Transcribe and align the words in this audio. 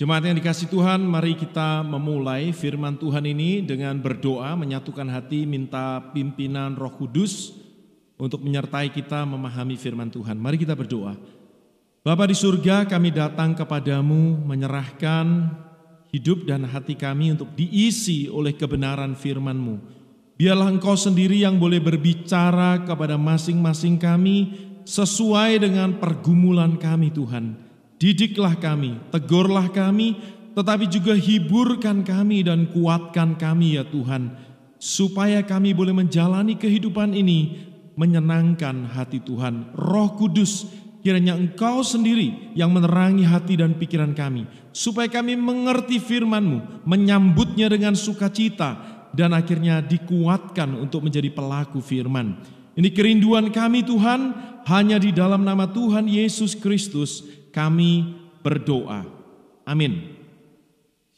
Jemaat 0.00 0.24
yang 0.24 0.40
dikasih 0.40 0.72
Tuhan, 0.72 1.04
mari 1.04 1.36
kita 1.36 1.84
memulai 1.84 2.56
firman 2.56 2.96
Tuhan 2.96 3.20
ini 3.20 3.60
dengan 3.60 4.00
berdoa, 4.00 4.56
menyatukan 4.56 5.04
hati, 5.12 5.44
minta 5.44 6.00
pimpinan 6.16 6.72
Roh 6.72 6.96
Kudus 6.96 7.52
untuk 8.16 8.40
menyertai 8.40 8.88
kita 8.96 9.28
memahami 9.28 9.76
firman 9.76 10.08
Tuhan. 10.08 10.40
Mari 10.40 10.56
kita 10.56 10.72
berdoa. 10.72 11.20
Bapa 12.00 12.24
di 12.24 12.32
surga, 12.32 12.88
kami 12.88 13.12
datang 13.12 13.52
kepadamu 13.52 14.40
menyerahkan 14.40 15.52
hidup 16.16 16.48
dan 16.48 16.64
hati 16.64 16.96
kami 16.96 17.36
untuk 17.36 17.52
diisi 17.52 18.24
oleh 18.24 18.56
kebenaran 18.56 19.12
firman-Mu. 19.12 19.84
Biarlah 20.40 20.72
Engkau 20.72 20.96
sendiri 20.96 21.44
yang 21.44 21.60
boleh 21.60 21.76
berbicara 21.76 22.88
kepada 22.88 23.20
masing-masing 23.20 24.00
kami 24.00 24.48
sesuai 24.88 25.60
dengan 25.60 26.00
pergumulan 26.00 26.80
kami 26.80 27.12
Tuhan. 27.12 27.68
Didiklah 28.00 28.56
kami, 28.56 28.96
tegurlah 29.12 29.68
kami, 29.68 30.16
tetapi 30.56 30.88
juga 30.88 31.12
hiburkan 31.12 32.00
kami 32.00 32.40
dan 32.40 32.64
kuatkan 32.72 33.36
kami 33.36 33.76
ya 33.76 33.84
Tuhan. 33.84 34.32
Supaya 34.80 35.44
kami 35.44 35.76
boleh 35.76 35.92
menjalani 35.92 36.56
kehidupan 36.56 37.12
ini 37.12 37.60
menyenangkan 38.00 38.88
hati 38.88 39.20
Tuhan. 39.20 39.76
Roh 39.76 40.16
Kudus, 40.16 40.64
kiranya 41.04 41.36
Engkau 41.36 41.84
sendiri 41.84 42.56
yang 42.56 42.72
menerangi 42.72 43.28
hati 43.28 43.60
dan 43.60 43.76
pikiran 43.76 44.16
kami. 44.16 44.48
Supaya 44.72 45.12
kami 45.12 45.36
mengerti 45.36 46.00
firman-Mu, 46.00 46.88
menyambutnya 46.88 47.68
dengan 47.68 47.92
sukacita, 47.92 48.80
dan 49.12 49.36
akhirnya 49.36 49.84
dikuatkan 49.84 50.72
untuk 50.72 51.04
menjadi 51.04 51.28
pelaku 51.28 51.84
firman. 51.84 52.40
Ini 52.80 52.88
kerinduan 52.96 53.52
kami 53.52 53.84
Tuhan, 53.84 54.32
hanya 54.64 54.96
di 54.96 55.12
dalam 55.12 55.44
nama 55.44 55.68
Tuhan 55.68 56.08
Yesus 56.08 56.56
Kristus 56.56 57.39
kami 57.50 58.16
berdoa. 58.40 59.06
Amin. 59.66 60.16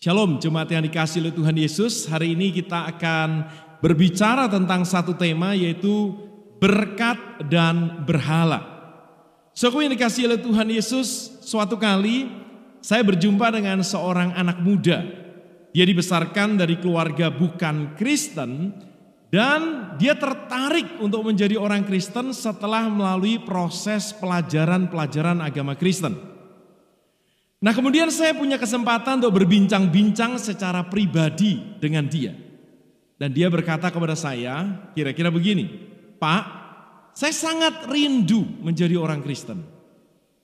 Shalom 0.03 0.43
jemaat 0.43 0.67
yang 0.75 0.83
dikasih 0.83 1.23
oleh 1.23 1.35
Tuhan 1.37 1.57
Yesus. 1.57 2.11
Hari 2.11 2.35
ini 2.35 2.51
kita 2.51 2.91
akan 2.91 3.47
berbicara 3.79 4.51
tentang 4.51 4.83
satu 4.83 5.15
tema 5.15 5.55
yaitu 5.55 6.11
berkat 6.59 7.19
dan 7.47 8.03
berhala. 8.03 8.67
Saudara 9.55 9.87
yang 9.87 9.95
dikasih 9.95 10.27
oleh 10.27 10.41
Tuhan 10.41 10.69
Yesus, 10.73 11.39
suatu 11.45 11.79
kali 11.79 12.27
saya 12.83 13.07
berjumpa 13.07 13.53
dengan 13.55 13.85
seorang 13.87 14.35
anak 14.35 14.59
muda. 14.59 15.07
Dia 15.73 15.85
dibesarkan 15.87 16.59
dari 16.59 16.77
keluarga 16.83 17.31
bukan 17.31 17.95
Kristen 17.95 18.75
dan 19.33 19.97
dia 19.97 20.13
tertarik 20.13 21.01
untuk 21.01 21.25
menjadi 21.25 21.57
orang 21.57 21.89
Kristen 21.89 22.37
setelah 22.37 22.85
melalui 22.93 23.41
proses 23.41 24.13
pelajaran-pelajaran 24.21 25.41
agama 25.41 25.73
Kristen. 25.73 26.13
Nah 27.65 27.73
kemudian 27.73 28.13
saya 28.13 28.37
punya 28.37 28.61
kesempatan 28.61 29.25
untuk 29.25 29.41
berbincang-bincang 29.41 30.37
secara 30.37 30.85
pribadi 30.85 31.81
dengan 31.81 32.05
dia. 32.05 32.37
Dan 33.17 33.33
dia 33.33 33.49
berkata 33.49 33.89
kepada 33.89 34.13
saya, 34.13 34.69
kira-kira 34.93 35.33
begini, 35.33 35.65
Pak, 36.21 36.45
saya 37.17 37.33
sangat 37.33 37.89
rindu 37.89 38.45
menjadi 38.61 39.01
orang 39.01 39.25
Kristen. 39.25 39.65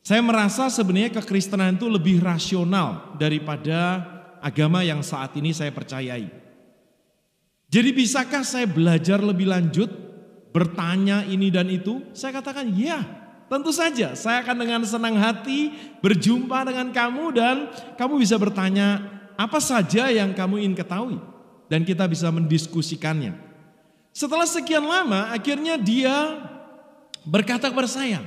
Saya 0.00 0.24
merasa 0.24 0.72
sebenarnya 0.72 1.12
kekristenan 1.20 1.76
itu 1.76 1.92
lebih 1.92 2.24
rasional 2.24 3.12
daripada 3.20 4.00
agama 4.40 4.80
yang 4.80 5.04
saat 5.04 5.36
ini 5.36 5.52
saya 5.52 5.68
percayai. 5.68 6.47
Jadi 7.68 7.92
bisakah 7.92 8.40
saya 8.48 8.64
belajar 8.64 9.20
lebih 9.20 9.44
lanjut, 9.44 9.92
bertanya 10.56 11.20
ini 11.28 11.52
dan 11.52 11.68
itu? 11.68 12.00
Saya 12.16 12.40
katakan 12.40 12.64
ya, 12.72 13.04
tentu 13.52 13.68
saja. 13.76 14.16
Saya 14.16 14.40
akan 14.40 14.56
dengan 14.56 14.80
senang 14.88 15.20
hati 15.20 15.76
berjumpa 16.00 16.64
dengan 16.64 16.88
kamu 16.88 17.24
dan 17.36 17.56
kamu 18.00 18.24
bisa 18.24 18.40
bertanya 18.40 19.04
apa 19.36 19.60
saja 19.60 20.08
yang 20.08 20.32
kamu 20.32 20.64
ingin 20.64 20.76
ketahui. 20.80 21.20
Dan 21.68 21.84
kita 21.84 22.08
bisa 22.08 22.32
mendiskusikannya. 22.32 23.36
Setelah 24.16 24.48
sekian 24.48 24.88
lama 24.88 25.28
akhirnya 25.28 25.76
dia 25.76 26.40
berkata 27.28 27.68
kepada 27.68 27.84
saya, 27.84 28.24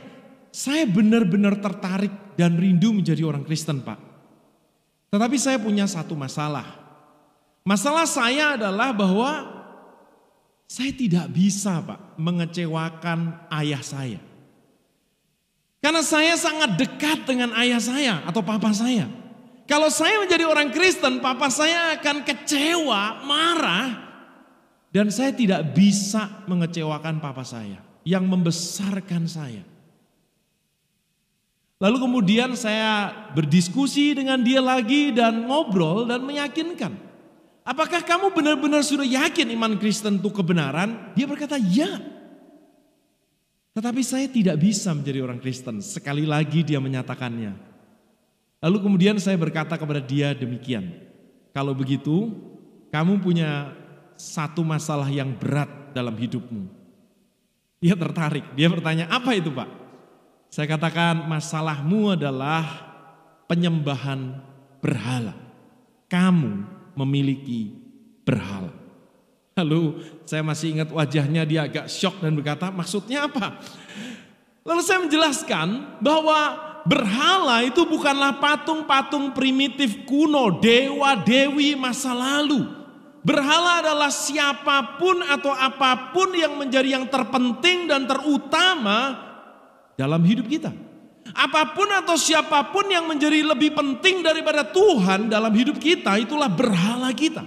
saya 0.54 0.86
benar-benar 0.86 1.58
tertarik 1.58 2.14
dan 2.38 2.54
rindu 2.62 2.94
menjadi 2.94 3.26
orang 3.26 3.42
Kristen 3.42 3.82
Pak. 3.82 3.98
Tetapi 5.10 5.38
saya 5.42 5.58
punya 5.58 5.90
satu 5.90 6.14
masalah. 6.14 6.81
Masalah 7.62 8.10
saya 8.10 8.58
adalah 8.58 8.90
bahwa 8.90 9.46
saya 10.66 10.90
tidak 10.96 11.30
bisa 11.30 11.84
Pak 11.84 12.18
mengecewakan 12.18 13.38
ayah 13.54 13.84
saya. 13.84 14.22
Karena 15.82 16.06
saya 16.06 16.38
sangat 16.38 16.78
dekat 16.78 17.26
dengan 17.26 17.54
ayah 17.58 17.82
saya 17.82 18.22
atau 18.24 18.46
papa 18.46 18.70
saya. 18.72 19.10
Kalau 19.66 19.90
saya 19.90 20.22
menjadi 20.22 20.46
orang 20.46 20.70
Kristen, 20.70 21.20
papa 21.20 21.50
saya 21.50 21.98
akan 21.98 22.22
kecewa, 22.22 23.26
marah. 23.26 24.14
Dan 24.92 25.08
saya 25.08 25.32
tidak 25.32 25.72
bisa 25.72 26.44
mengecewakan 26.46 27.24
papa 27.24 27.42
saya 27.48 27.80
yang 28.04 28.28
membesarkan 28.28 29.24
saya. 29.26 29.64
Lalu 31.82 31.98
kemudian 31.98 32.54
saya 32.54 33.10
berdiskusi 33.34 34.14
dengan 34.14 34.46
dia 34.46 34.62
lagi 34.62 35.10
dan 35.10 35.50
ngobrol 35.50 36.06
dan 36.06 36.22
meyakinkan. 36.22 37.11
Apakah 37.62 38.02
kamu 38.02 38.34
benar-benar 38.34 38.82
sudah 38.82 39.06
yakin 39.06 39.54
iman 39.54 39.78
Kristen 39.78 40.18
itu 40.18 40.34
kebenaran? 40.34 41.14
Dia 41.14 41.30
berkata, 41.30 41.62
ya. 41.62 42.02
Tetapi 43.72 44.02
saya 44.02 44.26
tidak 44.28 44.58
bisa 44.58 44.92
menjadi 44.92 45.22
orang 45.22 45.38
Kristen. 45.38 45.80
Sekali 45.80 46.26
lagi 46.26 46.66
dia 46.66 46.82
menyatakannya. 46.82 47.54
Lalu 48.62 48.78
kemudian 48.82 49.18
saya 49.22 49.38
berkata 49.38 49.78
kepada 49.78 50.02
dia 50.02 50.34
demikian. 50.34 50.90
Kalau 51.54 51.78
begitu, 51.78 52.34
kamu 52.90 53.22
punya 53.22 53.74
satu 54.18 54.66
masalah 54.66 55.10
yang 55.10 55.34
berat 55.38 55.70
dalam 55.94 56.18
hidupmu. 56.18 56.66
Dia 57.82 57.98
tertarik, 57.98 58.46
dia 58.54 58.70
bertanya, 58.70 59.10
apa 59.10 59.34
itu 59.34 59.50
pak? 59.50 59.70
Saya 60.54 60.70
katakan 60.70 61.26
masalahmu 61.26 62.14
adalah 62.14 62.62
penyembahan 63.50 64.38
berhala. 64.84 65.34
Kamu 66.12 66.81
memiliki 66.96 67.72
berhala. 68.24 68.74
Lalu 69.60 70.00
saya 70.24 70.42
masih 70.42 70.80
ingat 70.80 70.90
wajahnya 70.90 71.44
dia 71.44 71.68
agak 71.68 71.92
shock 71.92 72.24
dan 72.24 72.34
berkata 72.34 72.72
maksudnya 72.72 73.28
apa? 73.28 73.60
Lalu 74.64 74.82
saya 74.86 75.04
menjelaskan 75.04 76.00
bahwa 76.00 76.40
berhala 76.86 77.66
itu 77.66 77.82
bukanlah 77.86 78.38
patung-patung 78.38 79.34
primitif 79.34 80.06
kuno, 80.08 80.62
dewa-dewi 80.62 81.76
masa 81.76 82.14
lalu. 82.14 82.64
Berhala 83.22 83.86
adalah 83.86 84.10
siapa 84.10 84.98
pun 84.98 85.22
atau 85.22 85.54
apa 85.54 86.10
pun 86.10 86.34
yang 86.34 86.58
menjadi 86.58 86.98
yang 86.98 87.06
terpenting 87.06 87.86
dan 87.86 88.10
terutama 88.10 89.14
dalam 89.94 90.22
hidup 90.26 90.50
kita. 90.50 90.74
Apa 91.32 91.72
pun 91.72 91.88
atau 91.88 92.20
siapa 92.20 92.60
pun 92.72 92.84
yang 92.92 93.08
menjadi 93.08 93.44
lebih 93.46 93.72
penting 93.72 94.20
daripada 94.20 94.68
Tuhan 94.68 95.32
dalam 95.32 95.52
hidup 95.52 95.80
kita 95.80 96.20
itulah 96.20 96.52
berhala 96.52 97.08
kita. 97.16 97.44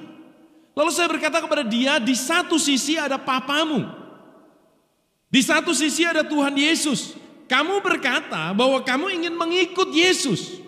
Lalu 0.74 0.90
saya 0.90 1.06
berkata 1.06 1.38
kepada 1.38 1.62
dia, 1.62 2.02
di 2.02 2.16
satu 2.18 2.58
sisi 2.58 2.98
ada 2.98 3.14
papamu. 3.20 3.86
Di 5.30 5.40
satu 5.42 5.70
sisi 5.70 6.02
ada 6.02 6.26
Tuhan 6.26 6.54
Yesus. 6.54 7.14
Kamu 7.44 7.84
berkata 7.84 8.50
bahwa 8.56 8.80
kamu 8.82 9.20
ingin 9.20 9.34
mengikut 9.36 9.92
Yesus. 9.92 10.58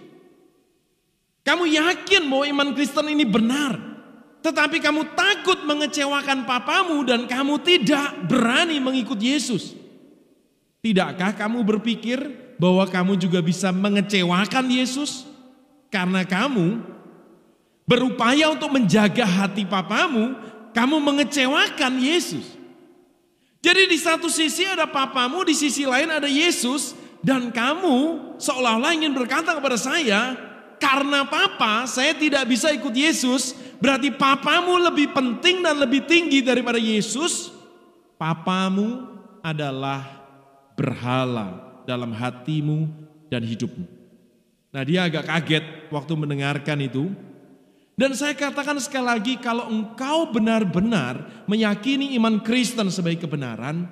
Kamu 1.47 1.67
yakin 1.67 2.27
bahwa 2.27 2.45
iman 2.51 2.69
Kristen 2.75 3.07
ini 3.11 3.23
benar. 3.23 3.79
Tetapi 4.43 4.79
kamu 4.79 5.17
takut 5.19 5.63
mengecewakan 5.67 6.47
papamu 6.47 7.03
dan 7.03 7.27
kamu 7.27 7.59
tidak 7.63 8.15
berani 8.31 8.79
mengikut 8.79 9.19
Yesus. 9.19 9.75
Tidakkah 10.87 11.35
kamu 11.35 11.67
berpikir 11.67 12.23
bahwa 12.63 12.87
kamu 12.87 13.19
juga 13.19 13.43
bisa 13.43 13.75
mengecewakan 13.75 14.71
Yesus 14.71 15.27
karena 15.91 16.23
kamu 16.23 16.79
berupaya 17.91 18.55
untuk 18.55 18.71
menjaga 18.71 19.27
hati 19.27 19.67
papamu, 19.67 20.39
kamu 20.71 20.97
mengecewakan 21.03 21.99
Yesus. 21.99 22.55
Jadi 23.59 23.91
di 23.91 23.99
satu 23.99 24.31
sisi 24.31 24.63
ada 24.63 24.87
papamu, 24.87 25.43
di 25.43 25.59
sisi 25.59 25.83
lain 25.83 26.07
ada 26.07 26.31
Yesus 26.31 26.95
dan 27.19 27.51
kamu 27.51 28.39
seolah-olah 28.39 28.95
ingin 28.95 29.11
berkata 29.11 29.59
kepada 29.59 29.75
saya, 29.75 30.39
karena 30.79 31.27
papa 31.27 31.83
saya 31.91 32.15
tidak 32.15 32.47
bisa 32.47 32.71
ikut 32.71 32.95
Yesus, 32.95 33.59
berarti 33.83 34.15
papamu 34.15 34.79
lebih 34.87 35.11
penting 35.11 35.67
dan 35.67 35.83
lebih 35.83 36.07
tinggi 36.07 36.47
daripada 36.47 36.79
Yesus. 36.79 37.51
Papamu 38.15 39.03
adalah 39.43 40.26
berhala 40.77 41.81
dalam 41.89 42.13
hatimu 42.13 42.87
dan 43.33 43.43
hidupmu. 43.43 43.89
Nah 44.71 44.83
dia 44.85 45.09
agak 45.09 45.25
kaget 45.25 45.65
waktu 45.89 46.13
mendengarkan 46.15 46.79
itu. 46.85 47.09
Dan 47.97 48.13
saya 48.13 48.37
katakan 48.37 48.77
sekali 48.77 49.09
lagi 49.09 49.35
kalau 49.41 49.73
engkau 49.73 50.29
benar-benar 50.29 51.49
meyakini 51.49 52.13
iman 52.21 52.45
Kristen 52.45 52.93
sebagai 52.93 53.25
kebenaran. 53.25 53.89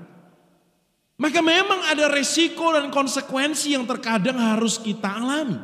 Maka 1.17 1.41
memang 1.41 1.89
ada 1.89 2.13
resiko 2.13 2.69
dan 2.77 2.93
konsekuensi 2.93 3.73
yang 3.73 3.89
terkadang 3.89 4.37
harus 4.37 4.77
kita 4.77 5.09
alami. 5.09 5.57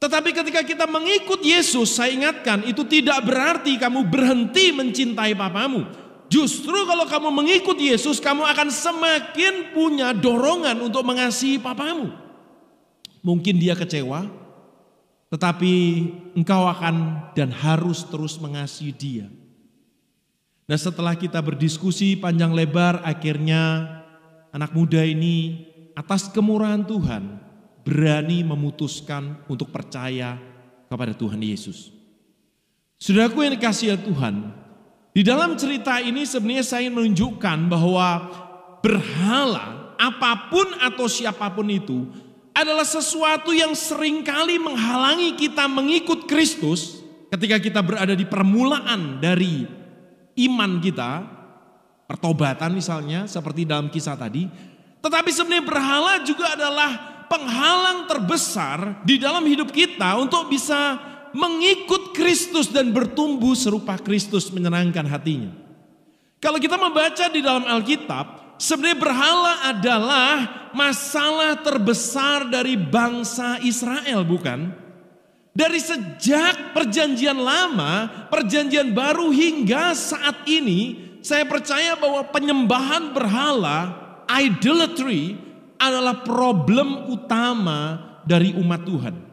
Tetapi 0.00 0.34
ketika 0.34 0.64
kita 0.64 0.88
mengikut 0.88 1.44
Yesus, 1.44 1.94
saya 1.94 2.10
ingatkan 2.10 2.66
itu 2.66 2.82
tidak 2.88 3.22
berarti 3.22 3.76
kamu 3.76 4.08
berhenti 4.08 4.74
mencintai 4.74 5.36
papamu. 5.36 5.86
Justru 6.32 6.88
kalau 6.88 7.04
kamu 7.04 7.28
mengikut 7.28 7.76
Yesus, 7.76 8.16
kamu 8.16 8.48
akan 8.48 8.72
semakin 8.72 9.76
punya 9.76 10.16
dorongan 10.16 10.80
untuk 10.80 11.04
mengasihi 11.04 11.60
papamu. 11.60 12.08
Mungkin 13.20 13.60
dia 13.60 13.76
kecewa, 13.76 14.24
tetapi 15.28 15.74
engkau 16.32 16.64
akan 16.72 17.28
dan 17.36 17.52
harus 17.52 18.08
terus 18.08 18.40
mengasihi 18.40 18.96
dia. 18.96 19.28
Nah 20.64 20.78
setelah 20.80 21.12
kita 21.12 21.36
berdiskusi 21.44 22.16
panjang 22.16 22.56
lebar, 22.56 23.04
akhirnya 23.04 23.92
anak 24.56 24.72
muda 24.72 25.04
ini 25.04 25.68
atas 25.92 26.32
kemurahan 26.32 26.80
Tuhan 26.80 27.44
berani 27.84 28.40
memutuskan 28.40 29.44
untuk 29.52 29.68
percaya 29.68 30.40
kepada 30.88 31.12
Tuhan 31.12 31.44
Yesus. 31.44 31.92
Saudaraku 32.96 33.44
yang 33.44 33.52
dikasih 33.52 34.00
Tuhan, 34.00 34.61
di 35.12 35.20
dalam 35.20 35.60
cerita 35.60 36.00
ini 36.00 36.24
sebenarnya 36.24 36.64
saya 36.64 36.88
ingin 36.88 36.96
menunjukkan 36.96 37.58
bahwa 37.68 38.08
berhala 38.80 39.94
apa 40.00 40.48
pun 40.48 40.66
atau 40.80 41.04
siapa 41.06 41.52
pun 41.52 41.68
itu 41.68 42.08
adalah 42.52 42.84
sesuatu 42.84 43.52
yang 43.52 43.72
sering 43.76 44.24
kali 44.24 44.56
menghalangi 44.56 45.36
kita 45.36 45.68
mengikut 45.68 46.28
Kristus 46.28 47.00
ketika 47.32 47.56
kita 47.60 47.80
berada 47.80 48.12
di 48.12 48.28
permulaan 48.28 49.20
dari 49.20 49.64
iman 50.36 50.80
kita, 50.80 51.24
pertobatan 52.04 52.76
misalnya 52.76 53.24
seperti 53.24 53.64
dalam 53.64 53.88
kisah 53.88 54.16
tadi. 54.16 54.48
Tetapi 55.00 55.30
sebenarnya 55.32 55.64
berhala 55.64 56.14
juga 56.24 56.56
adalah 56.56 56.90
penghalang 57.26 58.04
terbesar 58.04 59.00
di 59.02 59.16
dalam 59.16 59.42
hidup 59.48 59.72
kita 59.72 60.20
untuk 60.20 60.52
bisa 60.52 61.00
mengikut 61.32 62.12
Kristus 62.12 62.68
dan 62.68 62.92
bertumbuh 62.92 63.56
serupa 63.56 63.96
Kristus 64.00 64.52
menyenangkan 64.52 65.04
hatinya. 65.08 65.52
Kalau 66.42 66.58
kita 66.58 66.74
membaca 66.74 67.30
di 67.30 67.40
dalam 67.40 67.62
Alkitab, 67.64 68.58
sebenarnya 68.58 68.98
berhala 68.98 69.54
adalah 69.70 70.34
masalah 70.74 71.60
terbesar 71.62 72.50
dari 72.50 72.74
bangsa 72.74 73.62
Israel, 73.62 74.26
bukan? 74.26 74.74
Dari 75.52 75.78
sejak 75.78 76.72
perjanjian 76.72 77.36
lama, 77.36 78.26
perjanjian 78.32 78.90
baru 78.90 79.28
hingga 79.30 79.92
saat 79.92 80.48
ini, 80.48 81.12
saya 81.22 81.46
percaya 81.46 81.94
bahwa 81.94 82.26
penyembahan 82.32 83.12
berhala, 83.14 83.94
idolatry, 84.26 85.38
adalah 85.78 86.26
problem 86.26 87.06
utama 87.12 88.00
dari 88.26 88.50
umat 88.58 88.82
Tuhan. 88.82 89.31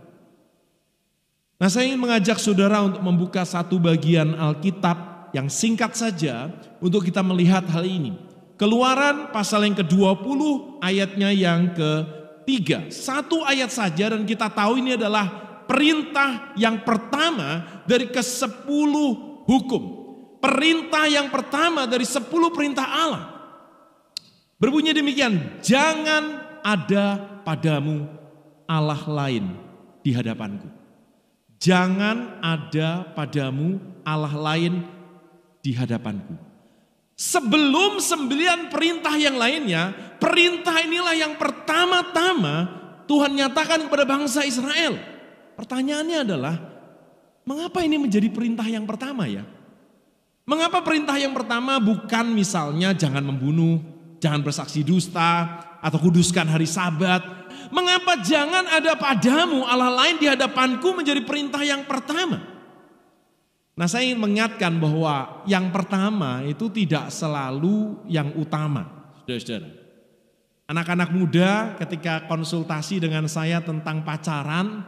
Nah 1.59 1.67
saya 1.67 1.91
ingin 1.91 1.99
mengajak 1.99 2.39
saudara 2.39 2.79
untuk 2.79 3.03
membuka 3.03 3.43
satu 3.43 3.75
bagian 3.83 4.31
Alkitab 4.31 5.35
yang 5.35 5.51
singkat 5.51 5.91
saja 5.91 6.47
untuk 6.79 7.03
kita 7.03 7.19
melihat 7.19 7.67
hal 7.67 7.83
ini. 7.83 8.15
Keluaran 8.55 9.35
pasal 9.35 9.67
yang 9.67 9.75
ke-20 9.75 10.39
ayatnya 10.79 11.35
yang 11.35 11.75
ketiga. 11.75 12.87
Satu 12.87 13.43
ayat 13.43 13.75
saja 13.75 14.15
dan 14.15 14.23
kita 14.23 14.47
tahu 14.47 14.79
ini 14.79 14.95
adalah 14.95 15.27
perintah 15.67 16.55
yang 16.55 16.79
pertama 16.87 17.83
dari 17.83 18.07
ke-10 18.07 18.93
hukum. 19.43 19.83
Perintah 20.39 21.11
yang 21.11 21.27
pertama 21.27 21.83
dari 21.83 22.07
10 22.07 22.23
perintah 22.55 22.87
Allah. 22.87 23.23
Berbunyi 24.55 24.95
demikian, 24.95 25.59
jangan 25.59 26.23
ada 26.63 27.19
padamu 27.43 28.07
Allah 28.63 29.03
lain 29.07 29.55
di 30.03 30.15
hadapanku. 30.15 30.78
Jangan 31.59 32.39
ada 32.39 33.03
padamu 33.11 33.83
Allah 34.07 34.31
lain 34.31 34.79
di 35.59 35.75
hadapanku. 35.75 36.39
Sebelum 37.19 37.99
sembilan 37.99 38.71
perintah 38.71 39.19
yang 39.19 39.35
lainnya, 39.35 39.91
perintah 40.23 40.79
inilah 40.79 41.15
yang 41.19 41.35
pertama-tama 41.35 42.79
Tuhan 43.03 43.35
nyatakan 43.35 43.91
kepada 43.91 44.07
bangsa 44.07 44.47
Israel. 44.47 44.95
Pertanyaannya 45.59 46.17
adalah, 46.23 46.55
mengapa 47.43 47.83
ini 47.83 47.99
menjadi 47.99 48.31
perintah 48.31 48.63
yang 48.63 48.87
pertama 48.87 49.27
ya? 49.27 49.43
Mengapa 50.47 50.79
perintah 50.79 51.19
yang 51.19 51.35
pertama 51.35 51.75
bukan 51.83 52.31
misalnya 52.31 52.95
jangan 52.95 53.21
membunuh, 53.21 53.83
jangan 54.23 54.39
bersaksi 54.39 54.87
dusta, 54.87 55.59
atau 55.79 55.99
kuduskan 55.99 56.47
hari 56.47 56.67
sabat. 56.67 57.21
Mengapa 57.69 58.19
jangan 58.23 58.65
ada 58.65 58.97
padamu 58.97 59.67
Allah 59.67 59.93
lain 59.93 60.17
di 60.17 60.25
hadapanku 60.25 60.95
menjadi 60.95 61.21
perintah 61.21 61.61
yang 61.61 61.85
pertama? 61.85 62.41
Nah 63.79 63.87
saya 63.87 64.11
ingin 64.11 64.19
mengingatkan 64.19 64.75
bahwa 64.75 65.45
yang 65.47 65.71
pertama 65.71 66.43
itu 66.43 66.67
tidak 66.67 67.07
selalu 67.13 67.95
yang 68.11 68.35
utama. 68.35 68.83
Saudara-saudara. 69.23 69.69
Anak-anak 70.69 71.09
muda 71.15 71.51
ketika 71.81 72.27
konsultasi 72.29 73.01
dengan 73.01 73.25
saya 73.25 73.57
tentang 73.63 74.05
pacaran, 74.05 74.85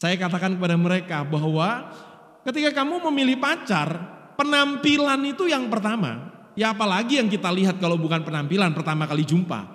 saya 0.00 0.18
katakan 0.18 0.58
kepada 0.58 0.74
mereka 0.74 1.22
bahwa 1.22 1.92
ketika 2.42 2.82
kamu 2.82 3.04
memilih 3.10 3.38
pacar, 3.38 4.00
penampilan 4.34 5.20
itu 5.30 5.46
yang 5.46 5.70
pertama. 5.70 6.34
Ya 6.54 6.70
apalagi 6.70 7.18
yang 7.18 7.26
kita 7.26 7.50
lihat 7.50 7.82
kalau 7.82 7.98
bukan 7.98 8.22
penampilan 8.22 8.74
pertama 8.74 9.06
kali 9.10 9.26
jumpa. 9.26 9.73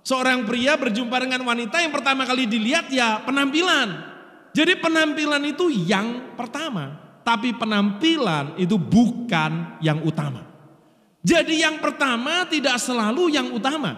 Seorang 0.00 0.48
pria 0.48 0.80
berjumpa 0.80 1.16
dengan 1.20 1.44
wanita 1.44 1.76
yang 1.80 1.92
pertama 1.92 2.24
kali 2.24 2.48
dilihat 2.48 2.88
ya 2.88 3.20
penampilan. 3.24 3.88
Jadi 4.50 4.80
penampilan 4.80 5.42
itu 5.44 5.68
yang 5.70 6.34
pertama. 6.34 6.96
Tapi 7.20 7.52
penampilan 7.54 8.56
itu 8.56 8.80
bukan 8.80 9.78
yang 9.84 10.00
utama. 10.02 10.40
Jadi 11.20 11.60
yang 11.60 11.76
pertama 11.84 12.48
tidak 12.48 12.80
selalu 12.80 13.28
yang 13.28 13.52
utama. 13.52 13.92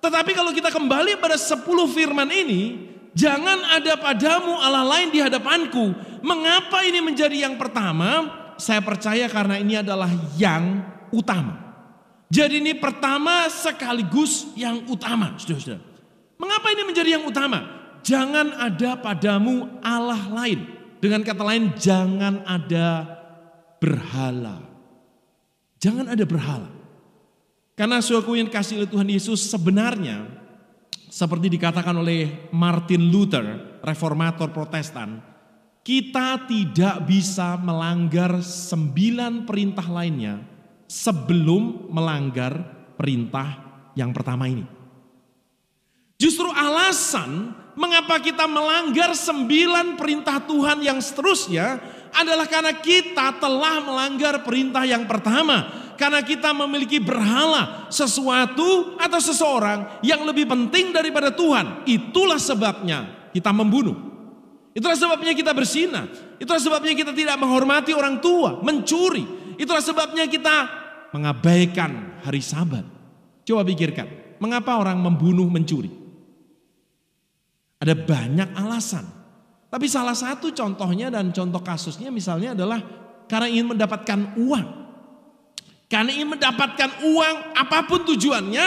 Tetapi 0.00 0.32
kalau 0.32 0.54
kita 0.56 0.72
kembali 0.72 1.20
pada 1.20 1.36
10 1.36 1.60
firman 1.92 2.30
ini, 2.32 2.88
jangan 3.12 3.76
ada 3.76 4.00
padamu 4.00 4.56
Allah 4.56 4.88
lain 4.96 5.12
di 5.12 5.20
hadapanku. 5.20 5.92
Mengapa 6.24 6.80
ini 6.88 7.04
menjadi 7.04 7.44
yang 7.44 7.60
pertama? 7.60 8.24
Saya 8.56 8.80
percaya 8.80 9.28
karena 9.28 9.60
ini 9.60 9.76
adalah 9.76 10.08
yang 10.40 10.80
utama. 11.12 11.65
Jadi 12.26 12.58
ini 12.58 12.74
pertama 12.74 13.46
sekaligus 13.46 14.50
yang 14.58 14.82
utama. 14.90 15.38
Saudara-saudara. 15.38 15.82
Mengapa 16.36 16.66
ini 16.74 16.82
menjadi 16.82 17.10
yang 17.16 17.24
utama? 17.24 17.62
Jangan 18.02 18.54
ada 18.58 18.98
padamu 18.98 19.78
Allah 19.82 20.20
lain. 20.34 20.66
Dengan 20.98 21.22
kata 21.22 21.42
lain 21.46 21.70
jangan 21.78 22.42
ada 22.42 23.06
berhala. 23.78 24.58
Jangan 25.78 26.10
ada 26.10 26.24
berhala. 26.26 26.70
Karena 27.76 28.00
suatu 28.00 28.32
yang 28.34 28.48
kasih 28.48 28.82
oleh 28.82 28.90
Tuhan 28.90 29.06
Yesus 29.06 29.46
sebenarnya 29.46 30.26
seperti 31.12 31.52
dikatakan 31.52 31.94
oleh 31.94 32.48
Martin 32.50 33.12
Luther, 33.12 33.78
reformator 33.84 34.50
protestan, 34.50 35.20
kita 35.86 36.48
tidak 36.48 37.06
bisa 37.06 37.54
melanggar 37.60 38.42
sembilan 38.42 39.46
perintah 39.46 39.86
lainnya 39.86 40.55
sebelum 40.86 41.90
melanggar 41.90 42.56
perintah 42.96 43.60
yang 43.98 44.10
pertama 44.14 44.46
ini. 44.46 44.64
Justru 46.16 46.48
alasan 46.48 47.52
mengapa 47.76 48.16
kita 48.24 48.48
melanggar 48.48 49.12
sembilan 49.12 50.00
perintah 50.00 50.40
Tuhan 50.40 50.80
yang 50.80 50.96
seterusnya 50.96 51.76
adalah 52.16 52.48
karena 52.48 52.72
kita 52.72 53.36
telah 53.36 53.84
melanggar 53.84 54.40
perintah 54.40 54.88
yang 54.88 55.04
pertama. 55.04 55.84
Karena 55.96 56.20
kita 56.20 56.52
memiliki 56.52 57.00
berhala 57.00 57.88
sesuatu 57.88 59.00
atau 59.00 59.16
seseorang 59.16 60.00
yang 60.04 60.28
lebih 60.28 60.44
penting 60.44 60.92
daripada 60.92 61.32
Tuhan. 61.32 61.88
Itulah 61.88 62.36
sebabnya 62.36 63.32
kita 63.32 63.48
membunuh. 63.48 63.96
Itulah 64.76 64.92
sebabnya 64.92 65.32
kita 65.32 65.56
bersina. 65.56 66.04
Itulah 66.36 66.60
sebabnya 66.60 66.92
kita 66.92 67.16
tidak 67.16 67.40
menghormati 67.40 67.96
orang 67.96 68.20
tua, 68.20 68.60
mencuri, 68.60 69.24
Itulah 69.56 69.84
sebabnya 69.84 70.28
kita 70.28 70.56
mengabaikan 71.16 72.20
hari 72.24 72.44
sabat. 72.44 72.84
Coba 73.46 73.62
pikirkan, 73.64 74.36
mengapa 74.42 74.76
orang 74.76 75.00
membunuh 75.00 75.48
mencuri? 75.48 75.88
Ada 77.80 77.92
banyak 77.92 78.56
alasan. 78.56 79.04
Tapi 79.66 79.86
salah 79.90 80.16
satu 80.16 80.50
contohnya 80.54 81.12
dan 81.12 81.30
contoh 81.34 81.60
kasusnya 81.60 82.08
misalnya 82.08 82.56
adalah 82.56 82.80
karena 83.28 83.46
ingin 83.50 83.76
mendapatkan 83.76 84.38
uang. 84.40 84.66
Karena 85.86 86.10
ingin 86.10 86.34
mendapatkan 86.34 86.90
uang 87.06 87.36
apa 87.54 87.86
pun 87.86 88.02
tujuannya, 88.02 88.66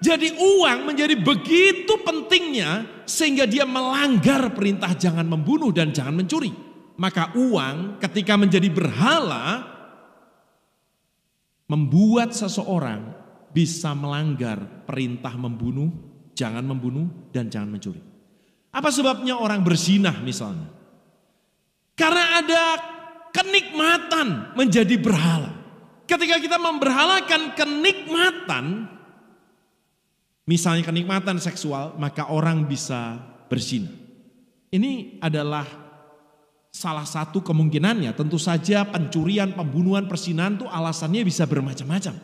jadi 0.00 0.28
uang 0.36 0.88
menjadi 0.88 1.14
begitu 1.16 1.92
pentingnya 2.04 3.04
sehingga 3.04 3.44
dia 3.44 3.68
melanggar 3.68 4.52
perintah 4.52 4.92
jangan 4.96 5.24
membunuh 5.24 5.72
dan 5.72 5.92
jangan 5.92 6.20
mencuri. 6.20 6.52
Maka 7.00 7.32
uang 7.36 8.00
ketika 8.00 8.36
menjadi 8.36 8.68
berhala 8.68 9.69
membuat 11.70 12.34
seseorang 12.34 13.14
bisa 13.54 13.94
melanggar 13.94 14.58
perintah 14.82 15.30
membunuh, 15.38 15.86
jangan 16.34 16.66
membunuh 16.66 17.06
dan 17.30 17.46
jangan 17.46 17.70
mencuri. 17.70 18.02
Apa 18.74 18.90
sebabnya 18.90 19.38
orang 19.38 19.62
berzinah 19.62 20.18
misalnya? 20.18 20.66
Karena 21.94 22.42
ada 22.42 22.64
kenikmatan 23.30 24.58
menjadi 24.58 24.98
berhala. 24.98 25.54
Ketika 26.10 26.42
kita 26.42 26.58
memberhalakan 26.58 27.54
kenikmatan, 27.54 28.90
misalnya 30.50 30.82
kenikmatan 30.82 31.38
seksual, 31.38 31.94
maka 32.02 32.26
orang 32.34 32.66
bisa 32.66 33.14
berzina. 33.46 33.94
Ini 34.70 35.22
adalah 35.22 35.66
salah 36.70 37.04
satu 37.04 37.42
kemungkinannya. 37.42 38.14
Tentu 38.14 38.38
saja 38.38 38.86
pencurian, 38.86 39.52
pembunuhan, 39.52 40.06
persinahan 40.06 40.56
itu 40.56 40.66
alasannya 40.70 41.22
bisa 41.26 41.44
bermacam-macam. 41.44 42.14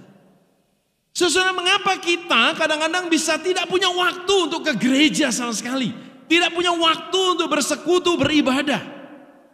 Sesuai 1.17 1.53
mengapa 1.57 1.97
kita 1.99 2.55
kadang-kadang 2.61 3.09
bisa 3.09 3.41
tidak 3.41 3.67
punya 3.67 3.89
waktu 3.89 4.35
untuk 4.37 4.63
ke 4.69 4.73
gereja 4.77 5.33
sama 5.33 5.53
sekali. 5.53 5.91
Tidak 6.27 6.53
punya 6.53 6.75
waktu 6.75 7.21
untuk 7.39 7.49
bersekutu, 7.49 8.19
beribadah. 8.21 8.83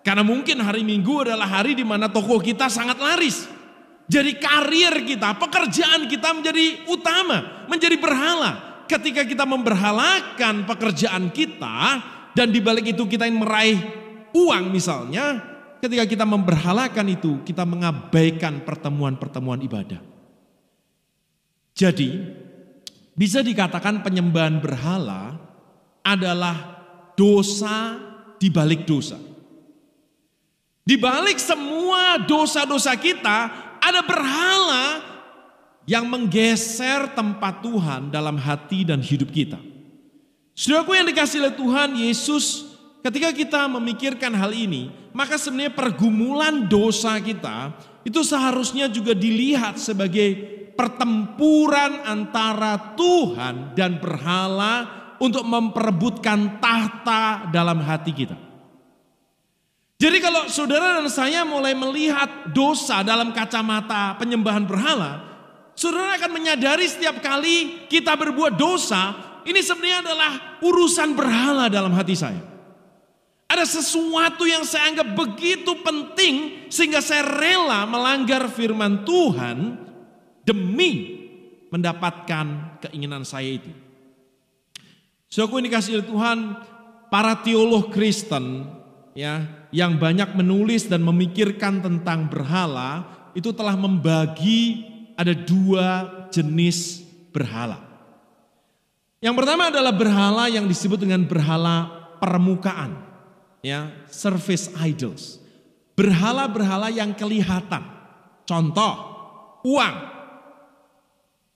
Karena 0.03 0.27
mungkin 0.27 0.59
hari 0.59 0.83
Minggu 0.83 1.23
adalah 1.23 1.47
hari 1.47 1.79
di 1.79 1.87
mana 1.87 2.11
toko 2.11 2.43
kita 2.43 2.67
sangat 2.67 2.99
laris. 2.99 3.47
Jadi 4.11 4.35
karir 4.43 5.07
kita, 5.07 5.39
pekerjaan 5.39 6.11
kita 6.11 6.35
menjadi 6.35 6.83
utama, 6.91 7.69
menjadi 7.71 7.95
berhala. 7.95 8.85
Ketika 8.91 9.23
kita 9.23 9.47
memberhalakan 9.47 10.67
pekerjaan 10.67 11.31
kita 11.31 12.03
dan 12.35 12.51
di 12.51 12.59
balik 12.59 12.91
itu 12.91 13.07
kita 13.07 13.31
ingin 13.31 13.41
meraih 13.41 13.79
uang 14.33 14.73
misalnya, 14.73 15.41
ketika 15.81 16.05
kita 16.09 16.25
memberhalakan 16.29 17.07
itu, 17.12 17.41
kita 17.45 17.65
mengabaikan 17.65 18.65
pertemuan-pertemuan 18.65 19.61
ibadah. 19.65 20.01
Jadi, 21.73 22.11
bisa 23.12 23.45
dikatakan 23.45 24.01
penyembahan 24.01 24.61
berhala 24.61 25.37
adalah 26.01 26.83
dosa 27.17 27.97
di 28.41 28.49
balik 28.49 28.89
dosa. 28.89 29.21
Di 30.83 30.99
balik 30.99 31.39
semua 31.39 32.19
dosa-dosa 32.19 32.91
kita 32.99 33.39
ada 33.79 34.03
berhala 34.03 35.12
yang 35.87 36.07
menggeser 36.11 37.15
tempat 37.15 37.62
Tuhan 37.62 38.11
dalam 38.11 38.35
hati 38.39 38.83
dan 38.83 38.99
hidup 38.99 39.31
kita. 39.31 39.59
Saudaraku 40.59 40.95
yang 40.99 41.07
dikasih 41.07 41.43
oleh 41.43 41.55
Tuhan 41.55 41.91
Yesus, 41.97 42.72
ketika 43.03 43.31
kita 43.35 43.67
memikirkan 43.67 44.33
hal 44.33 44.55
ini, 44.55 44.89
maka 45.13 45.37
sebenarnya 45.37 45.75
pergumulan 45.75 46.71
dosa 46.71 47.19
kita 47.19 47.75
itu 48.03 48.23
seharusnya 48.23 48.89
juga 48.89 49.13
dilihat 49.13 49.77
sebagai 49.77 50.35
pertempuran 50.73 52.03
antara 52.07 52.97
Tuhan 52.97 53.77
dan 53.77 54.01
berhala 54.01 55.03
untuk 55.23 55.47
memperebutkan 55.47 56.59
tahta 56.59 57.47
dalam 57.53 57.79
hati 57.79 58.11
kita. 58.11 58.35
Jadi 60.03 60.19
kalau 60.19 60.51
saudara 60.51 60.99
dan 60.99 61.07
saya 61.07 61.47
mulai 61.47 61.79
melihat 61.79 62.51
dosa 62.51 63.07
dalam 63.07 63.31
kacamata 63.31 64.19
penyembahan 64.19 64.67
berhala, 64.67 65.23
saudara 65.79 66.19
akan 66.19 66.43
menyadari 66.43 66.91
setiap 66.91 67.23
kali 67.23 67.87
kita 67.87 68.19
berbuat 68.19 68.59
dosa, 68.59 69.15
ini 69.47 69.63
sebenarnya 69.63 70.03
adalah 70.03 70.33
urusan 70.59 71.15
berhala 71.15 71.71
dalam 71.71 71.95
hati 71.95 72.19
saya. 72.19 72.52
Ada 73.53 73.69
sesuatu 73.69 74.49
yang 74.49 74.65
saya 74.65 74.89
anggap 74.89 75.13
begitu 75.13 75.77
penting 75.85 76.65
sehingga 76.73 77.05
saya 77.05 77.21
rela 77.21 77.85
melanggar 77.85 78.49
firman 78.49 79.05
Tuhan 79.05 79.77
demi 80.41 81.21
mendapatkan 81.69 82.81
keinginan 82.89 83.29
saya 83.29 83.61
itu. 83.61 83.69
So 85.29 85.45
aku 85.45 85.61
ini 85.61 85.69
kasih 85.69 86.01
Tuhan, 86.01 86.65
para 87.13 87.45
teolog 87.45 87.93
Kristen 87.93 88.65
ya 89.13 89.45
yang 89.69 90.01
banyak 90.01 90.33
menulis 90.33 90.89
dan 90.89 91.05
memikirkan 91.05 91.85
tentang 91.85 92.33
berhala 92.33 93.05
itu 93.37 93.53
telah 93.53 93.77
membagi 93.77 94.89
ada 95.17 95.37
dua 95.37 96.09
jenis 96.33 97.05
berhala. 97.33 97.81
Yang 99.21 99.35
pertama 99.39 99.69
adalah 99.69 99.93
berhala 99.93 100.49
yang 100.49 100.65
disebut 100.65 101.05
dengan 101.05 101.23
berhala 101.29 101.89
permukaan, 102.19 102.97
ya, 103.62 103.88
surface 104.11 104.69
idols. 104.83 105.38
Berhala-berhala 105.95 106.90
yang 106.90 107.14
kelihatan. 107.14 107.87
Contoh, 108.42 108.95
uang, 109.62 109.97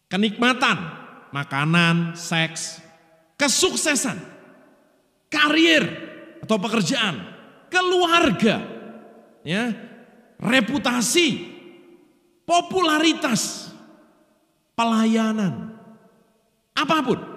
kenikmatan, 0.06 0.78
makanan, 1.34 2.14
seks, 2.14 2.78
kesuksesan, 3.34 4.16
karir 5.26 5.82
atau 6.46 6.56
pekerjaan, 6.62 7.26
keluarga, 7.66 8.62
ya, 9.42 9.75
reputasi, 10.38 11.42
popularitas, 12.46 13.75
pelayanan, 14.78 15.75
apa 16.76 16.96
pun. 17.02 17.36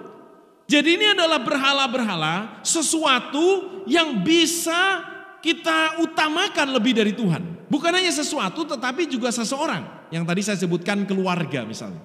Jadi 0.70 0.94
ini 0.94 1.06
adalah 1.10 1.42
berhala-berhala, 1.42 2.62
sesuatu 2.62 3.82
yang 3.90 4.22
bisa 4.22 5.02
kita 5.42 5.98
utamakan 5.98 6.78
lebih 6.78 6.94
dari 6.94 7.10
Tuhan. 7.10 7.66
Bukan 7.66 7.90
hanya 7.90 8.14
sesuatu 8.14 8.62
tetapi 8.62 9.10
juga 9.10 9.34
seseorang. 9.34 10.06
Yang 10.14 10.24
tadi 10.30 10.40
saya 10.46 10.58
sebutkan 10.62 11.02
keluarga 11.10 11.66
misalnya. 11.66 11.98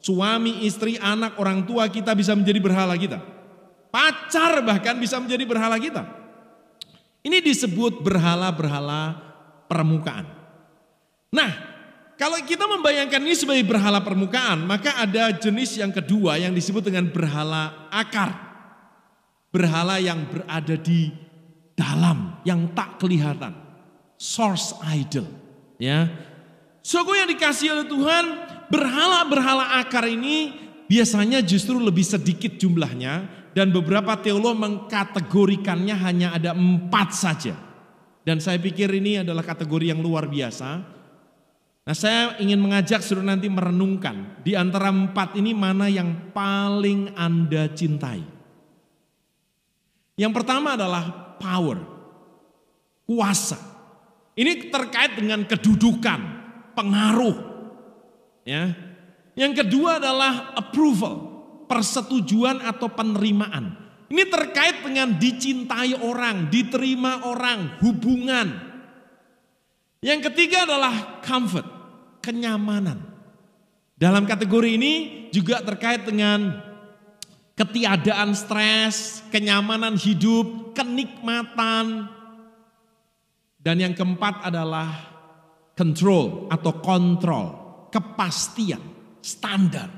Suami, 0.00 0.64
istri, 0.64 0.96
anak, 0.96 1.36
orang 1.36 1.68
tua 1.68 1.92
kita 1.92 2.16
bisa 2.16 2.32
menjadi 2.32 2.56
berhala 2.56 2.96
kita. 2.96 3.20
Pacar 3.92 4.64
bahkan 4.64 4.96
bisa 4.96 5.20
menjadi 5.20 5.44
berhala 5.44 5.76
kita. 5.76 6.08
Ini 7.20 7.44
disebut 7.44 8.00
berhala-berhala 8.00 9.12
permukaan. 9.68 10.24
Nah, 11.36 11.75
kalau 12.16 12.40
kita 12.40 12.64
membayangkan 12.64 13.20
ini 13.20 13.36
sebagai 13.36 13.68
berhala 13.68 14.00
permukaan, 14.00 14.64
maka 14.64 14.96
ada 14.96 15.36
jenis 15.36 15.76
yang 15.76 15.92
kedua 15.92 16.40
yang 16.40 16.56
disebut 16.56 16.88
dengan 16.88 17.12
berhala 17.12 17.92
akar. 17.92 18.32
Berhala 19.52 20.00
yang 20.00 20.24
berada 20.24 20.80
di 20.80 21.12
dalam, 21.76 22.40
yang 22.48 22.72
tak 22.72 22.96
kelihatan. 22.96 23.52
Source 24.16 24.72
idol. 24.96 25.28
Ya. 25.76 26.08
Suku 26.80 27.12
yang 27.12 27.28
dikasih 27.28 27.76
oleh 27.76 27.84
Tuhan, 27.84 28.24
berhala-berhala 28.72 29.76
akar 29.84 30.08
ini 30.08 30.56
biasanya 30.88 31.44
justru 31.44 31.76
lebih 31.76 32.06
sedikit 32.06 32.56
jumlahnya 32.56 33.28
dan 33.52 33.68
beberapa 33.68 34.16
teolog 34.16 34.56
mengkategorikannya 34.56 35.92
hanya 36.00 36.28
ada 36.32 36.56
empat 36.56 37.12
saja. 37.12 37.52
Dan 38.24 38.40
saya 38.40 38.56
pikir 38.56 38.88
ini 38.88 39.20
adalah 39.20 39.44
kategori 39.44 39.92
yang 39.92 40.00
luar 40.00 40.26
biasa. 40.32 40.95
Nah 41.86 41.94
saya 41.94 42.34
ingin 42.42 42.58
mengajak 42.58 42.98
suruh 42.98 43.22
nanti 43.22 43.46
merenungkan 43.46 44.42
di 44.42 44.58
antara 44.58 44.90
empat 44.90 45.38
ini 45.38 45.54
mana 45.54 45.86
yang 45.86 46.34
paling 46.34 47.14
Anda 47.14 47.70
cintai. 47.70 48.26
Yang 50.18 50.32
pertama 50.34 50.74
adalah 50.74 51.36
power, 51.38 51.78
kuasa. 53.06 53.60
Ini 54.34 54.66
terkait 54.68 55.14
dengan 55.14 55.46
kedudukan, 55.46 56.20
pengaruh. 56.74 57.36
Ya. 58.42 58.74
Yang 59.38 59.62
kedua 59.62 60.02
adalah 60.02 60.56
approval, 60.58 61.14
persetujuan 61.70 62.66
atau 62.66 62.90
penerimaan. 62.90 63.76
Ini 64.08 64.24
terkait 64.26 64.82
dengan 64.82 65.14
dicintai 65.20 65.94
orang, 66.02 66.48
diterima 66.48 67.28
orang, 67.28 67.78
hubungan. 67.84 68.48
Yang 70.00 70.32
ketiga 70.32 70.64
adalah 70.64 71.20
comfort, 71.20 71.75
kenyamanan. 72.26 72.98
Dalam 73.94 74.26
kategori 74.26 74.74
ini 74.74 74.94
juga 75.30 75.62
terkait 75.62 76.02
dengan 76.02 76.58
ketiadaan 77.54 78.34
stres, 78.34 79.22
kenyamanan 79.30 79.94
hidup, 79.94 80.74
kenikmatan. 80.74 82.10
Dan 83.62 83.76
yang 83.78 83.94
keempat 83.94 84.50
adalah 84.50 84.90
control 85.78 86.50
atau 86.50 86.72
kontrol, 86.82 87.46
kepastian, 87.94 88.82
standar. 89.22 89.88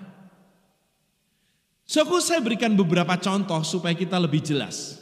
So, 1.88 2.04
saya 2.20 2.44
berikan 2.44 2.76
beberapa 2.76 3.16
contoh 3.16 3.64
supaya 3.64 3.96
kita 3.96 4.20
lebih 4.20 4.44
jelas. 4.44 5.00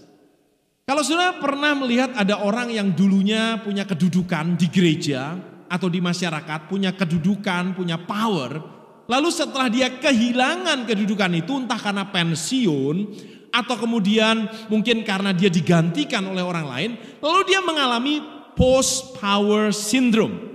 Kalau 0.87 1.03
sudah 1.03 1.43
pernah 1.43 1.75
melihat 1.75 2.15
ada 2.15 2.39
orang 2.47 2.71
yang 2.71 2.95
dulunya 2.95 3.59
punya 3.59 3.83
kedudukan 3.83 4.55
di 4.55 4.71
gereja 4.71 5.35
atau 5.67 5.91
di 5.91 5.99
masyarakat, 5.99 6.71
punya 6.71 6.95
kedudukan, 6.95 7.75
punya 7.75 7.99
power, 7.99 8.63
lalu 9.07 9.29
setelah 9.31 9.71
dia 9.71 9.91
kehilangan 9.99 10.87
kedudukan 10.87 11.33
itu 11.39 11.53
entah 11.59 11.79
karena 11.79 12.07
pensiun 12.11 12.97
atau 13.51 13.75
kemudian 13.79 14.51
mungkin 14.69 15.01
karena 15.07 15.33
dia 15.33 15.49
digantikan 15.49 16.27
oleh 16.27 16.45
orang 16.45 16.67
lain, 16.67 16.91
lalu 17.23 17.41
dia 17.49 17.61
mengalami 17.65 18.21
post 18.55 19.17
power 19.17 19.71
syndrome. 19.71 20.55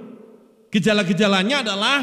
Gejala-gejalanya 0.71 1.67
adalah 1.67 1.97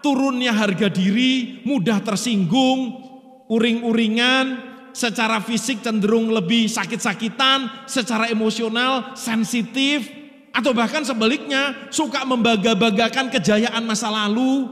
turunnya 0.00 0.52
harga 0.52 0.88
diri, 0.88 1.60
mudah 1.64 2.00
tersinggung, 2.00 3.00
uring-uringan, 3.48 4.74
secara 4.94 5.42
fisik 5.42 5.82
cenderung 5.82 6.30
lebih 6.30 6.70
sakit-sakitan, 6.70 7.84
secara 7.90 8.30
emosional 8.30 9.18
sensitif, 9.18 10.23
atau 10.54 10.70
bahkan 10.70 11.02
sebaliknya 11.02 11.90
suka 11.90 12.22
membangga-banggakan 12.22 13.28
kejayaan 13.34 13.82
masa 13.82 14.06
lalu. 14.06 14.70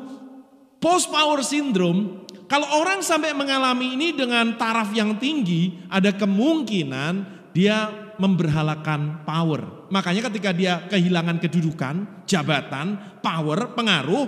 Post 0.78 1.10
power 1.14 1.42
syndrome, 1.46 2.26
kalau 2.50 2.66
orang 2.82 3.06
sampai 3.06 3.30
mengalami 3.34 3.94
ini 3.94 4.14
dengan 4.14 4.58
taraf 4.58 4.90
yang 4.94 5.14
tinggi, 5.18 5.78
ada 5.86 6.10
kemungkinan 6.10 7.46
dia 7.54 7.86
memberhalakan 8.18 9.22
power. 9.22 9.86
Makanya 9.94 10.26
ketika 10.26 10.50
dia 10.50 10.82
kehilangan 10.90 11.38
kedudukan, 11.38 12.26
jabatan, 12.26 13.18
power, 13.22 13.78
pengaruh, 13.78 14.26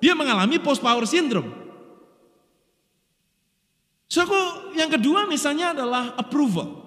dia 0.00 0.16
mengalami 0.16 0.56
post 0.56 0.80
power 0.80 1.04
syndrome. 1.04 1.52
So, 4.08 4.24
yang 4.74 4.90
kedua 4.90 5.28
misalnya 5.28 5.76
adalah 5.76 6.16
approval. 6.16 6.79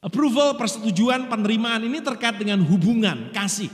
Approval, 0.00 0.56
persetujuan, 0.56 1.28
penerimaan 1.28 1.84
ini 1.84 2.00
terkait 2.00 2.40
dengan 2.40 2.64
hubungan, 2.64 3.28
kasih. 3.36 3.68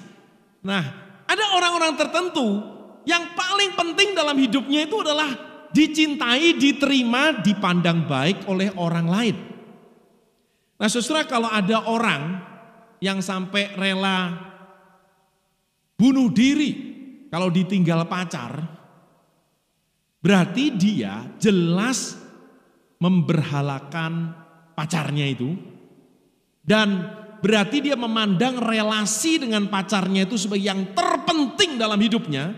Nah, 0.67 0.83
ada 1.23 1.45
orang-orang 1.55 1.95
tertentu 1.95 2.67
yang 3.07 3.39
paling 3.39 3.79
penting 3.79 4.19
dalam 4.19 4.35
hidupnya 4.35 4.91
itu 4.91 5.07
adalah 5.07 5.31
dicintai, 5.71 6.59
diterima, 6.59 7.39
dipandang 7.47 8.11
baik 8.11 8.43
oleh 8.51 8.75
orang 8.75 9.07
lain. 9.07 9.37
Nah, 10.83 10.89
saudara 10.91 11.31
kalau 11.31 11.47
ada 11.47 11.87
orang 11.87 12.43
yang 12.99 13.23
sampai 13.23 13.79
rela 13.79 14.35
bunuh 15.95 16.27
diri 16.35 16.75
kalau 17.31 17.55
ditinggal 17.55 18.03
pacar, 18.11 18.67
berarti 20.19 20.75
dia 20.75 21.23
jelas 21.39 22.19
memberhalakan 22.99 24.35
pacarnya 24.75 25.31
itu 25.31 25.76
dan 26.67 27.15
berarti 27.39 27.79
dia 27.79 27.95
memandang 27.95 28.59
relasi 28.59 29.39
dengan 29.39 29.71
pacarnya 29.71 30.27
itu 30.27 30.35
sebagai 30.35 30.67
yang 30.67 30.93
terpenting 30.93 31.79
dalam 31.79 31.97
hidupnya 32.03 32.53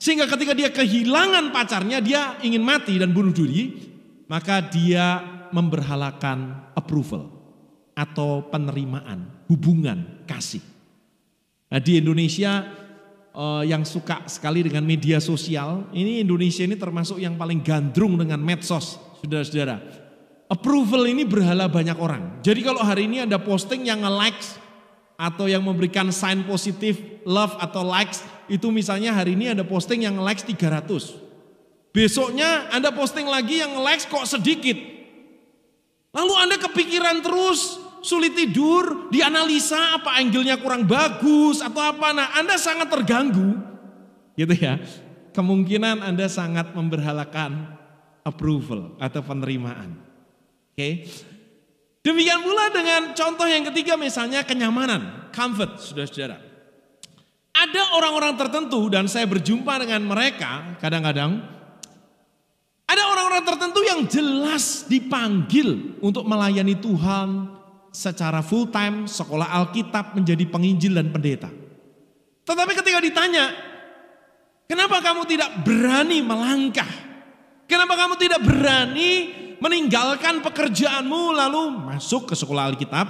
sehingga 0.00 0.30
ketika 0.30 0.54
dia 0.56 0.70
kehilangan 0.70 1.50
pacarnya 1.52 1.98
dia 2.00 2.38
ingin 2.40 2.62
mati 2.62 2.96
dan 2.96 3.10
bunuh 3.10 3.34
diri 3.34 3.90
maka 4.30 4.62
dia 4.62 5.20
memberhalakan 5.50 6.70
approval 6.78 7.26
atau 7.98 8.46
penerimaan 8.48 9.44
hubungan 9.50 10.24
kasih 10.30 10.62
nah 11.66 11.82
di 11.82 11.98
Indonesia 11.98 12.70
eh, 13.34 13.62
yang 13.66 13.82
suka 13.82 14.30
sekali 14.30 14.62
dengan 14.62 14.86
media 14.86 15.18
sosial 15.18 15.90
ini 15.90 16.22
Indonesia 16.22 16.62
ini 16.62 16.78
termasuk 16.78 17.18
yang 17.18 17.34
paling 17.34 17.66
gandrung 17.66 18.14
dengan 18.14 18.38
medsos 18.38 19.10
saudara-saudara. 19.20 19.99
Approval 20.50 21.06
ini 21.06 21.22
berhala 21.22 21.70
banyak 21.70 21.94
orang. 21.94 22.42
Jadi 22.42 22.66
kalau 22.66 22.82
hari 22.82 23.06
ini 23.06 23.22
ada 23.22 23.38
posting 23.38 23.86
yang 23.86 24.02
nge-likes 24.02 24.58
atau 25.14 25.46
yang 25.46 25.62
memberikan 25.62 26.10
sign 26.10 26.42
positif 26.42 26.98
love 27.22 27.54
atau 27.62 27.86
likes 27.86 28.26
itu 28.50 28.66
misalnya 28.74 29.14
hari 29.14 29.38
ini 29.38 29.54
ada 29.54 29.62
posting 29.62 30.02
yang 30.02 30.18
likes 30.18 30.42
300. 30.42 31.94
Besoknya 31.94 32.66
Anda 32.74 32.90
posting 32.90 33.30
lagi 33.30 33.62
yang 33.62 33.78
likes 33.78 34.10
kok 34.10 34.26
sedikit. 34.26 34.74
Lalu 36.10 36.34
Anda 36.34 36.56
kepikiran 36.58 37.22
terus, 37.22 37.78
sulit 38.02 38.34
tidur, 38.34 39.06
dianalisa 39.14 40.02
apa 40.02 40.18
angle-nya 40.18 40.58
kurang 40.58 40.82
bagus 40.90 41.62
atau 41.62 41.78
apa. 41.78 42.10
Nah, 42.10 42.34
Anda 42.34 42.58
sangat 42.58 42.90
terganggu. 42.90 43.54
Gitu 44.34 44.54
ya. 44.58 44.82
Kemungkinan 45.30 46.02
Anda 46.02 46.26
sangat 46.26 46.74
memberhalakan 46.74 47.78
approval 48.26 48.98
atau 48.98 49.22
penerimaan. 49.22 50.09
Okay? 50.80 51.04
Demikian 52.00 52.40
pula 52.40 52.72
dengan 52.72 53.12
contoh 53.12 53.44
yang 53.44 53.60
ketiga 53.68 54.00
misalnya 54.00 54.40
kenyamanan, 54.40 55.28
comfort, 55.36 55.76
saudara-saudara. 55.84 56.40
Ada 57.52 57.92
orang-orang 57.92 58.40
tertentu 58.40 58.88
dan 58.88 59.04
saya 59.04 59.28
berjumpa 59.28 59.84
dengan 59.84 60.08
mereka 60.08 60.80
kadang-kadang. 60.80 61.44
Ada 62.88 63.02
orang-orang 63.04 63.44
tertentu 63.44 63.80
yang 63.84 64.08
jelas 64.08 64.88
dipanggil 64.88 66.00
untuk 66.00 66.24
melayani 66.24 66.72
Tuhan 66.80 67.52
secara 67.92 68.40
full 68.40 68.72
time, 68.72 69.04
sekolah 69.04 69.52
Alkitab 69.60 70.16
menjadi 70.16 70.48
penginjil 70.48 70.96
dan 70.96 71.12
pendeta. 71.12 71.52
Tetapi 72.48 72.72
ketika 72.80 72.98
ditanya, 73.04 73.52
kenapa 74.64 75.04
kamu 75.04 75.28
tidak 75.28 75.52
berani 75.62 76.24
melangkah 76.24 77.10
Kenapa 77.70 77.94
kamu 77.94 78.18
tidak 78.18 78.42
berani 78.42 79.10
meninggalkan 79.60 80.40
pekerjaanmu 80.42 81.36
lalu 81.36 81.92
masuk 81.92 82.32
ke 82.32 82.34
sekolah 82.34 82.72
Alkitab 82.74 83.08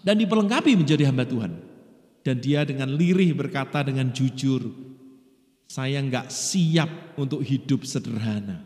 dan 0.00 0.16
diperlengkapi 0.16 0.74
menjadi 0.74 1.08
hamba 1.08 1.28
Tuhan? 1.28 1.52
Dan 2.20 2.36
dia 2.36 2.68
dengan 2.68 2.92
lirih 2.92 3.32
berkata 3.32 3.80
dengan 3.80 4.12
jujur, 4.12 4.68
saya 5.64 6.02
nggak 6.04 6.28
siap 6.28 7.16
untuk 7.16 7.40
hidup 7.40 7.88
sederhana. 7.88 8.60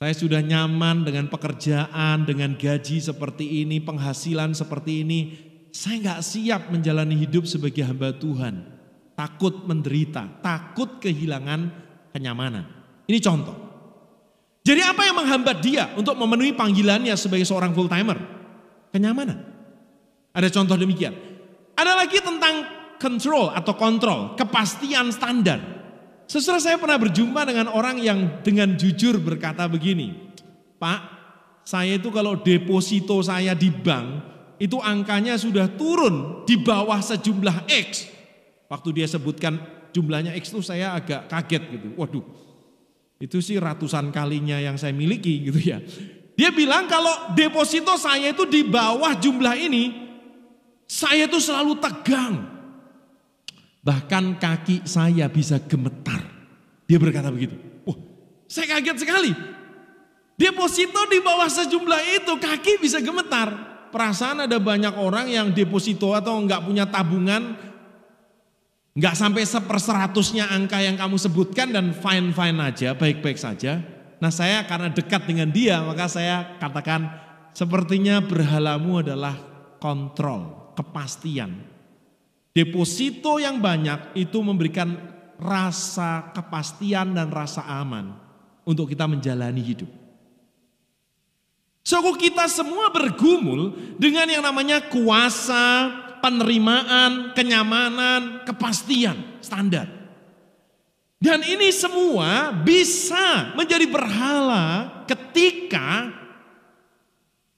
Saya 0.00 0.16
sudah 0.16 0.40
nyaman 0.40 1.04
dengan 1.04 1.28
pekerjaan, 1.28 2.24
dengan 2.24 2.56
gaji 2.56 3.04
seperti 3.04 3.62
ini, 3.62 3.84
penghasilan 3.84 4.56
seperti 4.56 5.04
ini. 5.04 5.20
Saya 5.70 6.00
nggak 6.00 6.20
siap 6.24 6.62
menjalani 6.72 7.14
hidup 7.20 7.44
sebagai 7.46 7.84
hamba 7.84 8.16
Tuhan. 8.16 8.64
Takut 9.12 9.68
menderita, 9.68 10.40
takut 10.40 10.98
kehilangan 10.98 11.68
kenyamanan. 12.16 12.64
Ini 13.06 13.20
contoh. 13.20 13.69
Jadi 14.70 14.86
apa 14.86 15.02
yang 15.02 15.18
menghambat 15.18 15.58
dia 15.58 15.90
untuk 15.98 16.14
memenuhi 16.14 16.54
panggilannya 16.54 17.18
sebagai 17.18 17.42
seorang 17.42 17.74
full 17.74 17.90
timer? 17.90 18.14
Kenyamanan. 18.94 19.42
Ada 20.30 20.46
contoh 20.46 20.78
demikian. 20.78 21.10
Ada 21.74 21.98
lagi 21.98 22.22
tentang 22.22 22.70
control 23.02 23.50
atau 23.50 23.74
kontrol, 23.74 24.38
kepastian 24.38 25.10
standar. 25.10 25.58
Sesudah 26.30 26.62
saya 26.62 26.78
pernah 26.78 27.02
berjumpa 27.02 27.42
dengan 27.42 27.66
orang 27.74 27.98
yang 27.98 28.38
dengan 28.46 28.78
jujur 28.78 29.18
berkata 29.18 29.66
begini, 29.66 30.14
Pak, 30.78 31.00
saya 31.66 31.98
itu 31.98 32.14
kalau 32.14 32.38
deposito 32.38 33.18
saya 33.26 33.58
di 33.58 33.74
bank, 33.74 34.22
itu 34.62 34.78
angkanya 34.78 35.34
sudah 35.34 35.66
turun 35.74 36.46
di 36.46 36.54
bawah 36.62 37.02
sejumlah 37.02 37.66
X. 37.66 38.06
Waktu 38.70 39.02
dia 39.02 39.10
sebutkan 39.10 39.58
jumlahnya 39.90 40.38
X 40.38 40.54
itu 40.54 40.62
saya 40.62 40.94
agak 40.94 41.26
kaget 41.26 41.62
gitu. 41.74 41.88
Waduh, 41.98 42.22
itu 43.20 43.44
sih 43.44 43.60
ratusan 43.60 44.08
kalinya 44.08 44.56
yang 44.56 44.80
saya 44.80 44.96
miliki 44.96 45.52
gitu 45.52 45.60
ya. 45.60 45.78
Dia 46.40 46.48
bilang 46.56 46.88
kalau 46.88 47.36
deposito 47.36 47.92
saya 48.00 48.32
itu 48.32 48.48
di 48.48 48.64
bawah 48.64 49.12
jumlah 49.12 49.60
ini, 49.60 49.92
saya 50.88 51.28
itu 51.28 51.36
selalu 51.36 51.76
tegang. 51.76 52.48
Bahkan 53.84 54.40
kaki 54.40 54.88
saya 54.88 55.28
bisa 55.28 55.60
gemetar. 55.60 56.24
Dia 56.88 56.96
berkata 56.96 57.28
begitu. 57.28 57.60
Wah, 57.84 58.00
saya 58.48 58.80
kaget 58.80 59.04
sekali. 59.04 59.32
Deposito 60.40 61.04
di 61.12 61.20
bawah 61.20 61.48
sejumlah 61.52 62.24
itu, 62.24 62.32
kaki 62.40 62.80
bisa 62.80 63.04
gemetar. 63.04 63.52
Perasaan 63.92 64.48
ada 64.48 64.56
banyak 64.56 64.96
orang 64.96 65.28
yang 65.28 65.52
deposito 65.52 66.16
atau 66.16 66.40
enggak 66.40 66.64
punya 66.64 66.88
tabungan 66.88 67.69
Nggak 69.00 69.16
sampai 69.16 69.48
seperseratusnya 69.48 70.52
angka 70.52 70.76
yang 70.84 71.00
kamu 71.00 71.16
sebutkan 71.16 71.72
dan 71.72 71.96
fine-fine 71.96 72.60
aja, 72.60 72.92
baik-baik 72.92 73.40
saja. 73.40 73.80
Nah 74.20 74.28
saya 74.28 74.68
karena 74.68 74.92
dekat 74.92 75.24
dengan 75.24 75.48
dia 75.48 75.80
maka 75.80 76.04
saya 76.04 76.60
katakan 76.60 77.08
sepertinya 77.56 78.20
berhalamu 78.20 79.00
adalah 79.00 79.32
kontrol, 79.80 80.76
kepastian. 80.76 81.64
Deposito 82.52 83.40
yang 83.40 83.56
banyak 83.56 84.20
itu 84.20 84.36
memberikan 84.44 84.92
rasa 85.40 86.36
kepastian 86.36 87.16
dan 87.16 87.32
rasa 87.32 87.64
aman 87.64 88.12
untuk 88.68 88.92
kita 88.92 89.08
menjalani 89.08 89.64
hidup. 89.64 89.88
Suku 91.80 92.20
kita 92.20 92.44
semua 92.52 92.92
bergumul 92.92 93.72
dengan 93.96 94.28
yang 94.28 94.44
namanya 94.44 94.84
kuasa, 94.92 95.88
penerimaan, 96.20 97.32
kenyamanan, 97.34 98.44
kepastian, 98.46 99.40
standar. 99.40 100.00
Dan 101.20 101.44
ini 101.44 101.68
semua 101.68 102.48
bisa 102.64 103.52
menjadi 103.52 103.84
berhala 103.84 104.88
ketika 105.04 106.08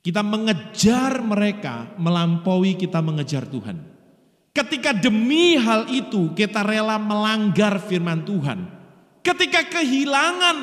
kita 0.03 0.19
mengejar 0.19 1.23
mereka 1.23 1.95
melampaui 1.95 2.75
kita 2.75 2.99
mengejar 2.99 3.47
Tuhan. 3.47 3.79
Ketika 4.51 4.91
demi 4.91 5.55
hal 5.55 5.87
itu 5.95 6.35
kita 6.35 6.67
rela 6.67 6.99
melanggar 6.99 7.79
firman 7.79 8.27
Tuhan. 8.27 8.67
Ketika 9.23 9.71
kehilangan 9.71 10.57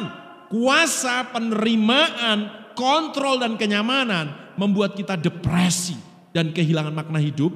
kuasa, 0.52 1.32
penerimaan, 1.32 2.52
kontrol 2.76 3.40
dan 3.40 3.56
kenyamanan 3.56 4.56
membuat 4.60 5.00
kita 5.00 5.16
depresi 5.16 5.96
dan 6.36 6.52
kehilangan 6.52 6.92
makna 6.92 7.24
hidup, 7.24 7.56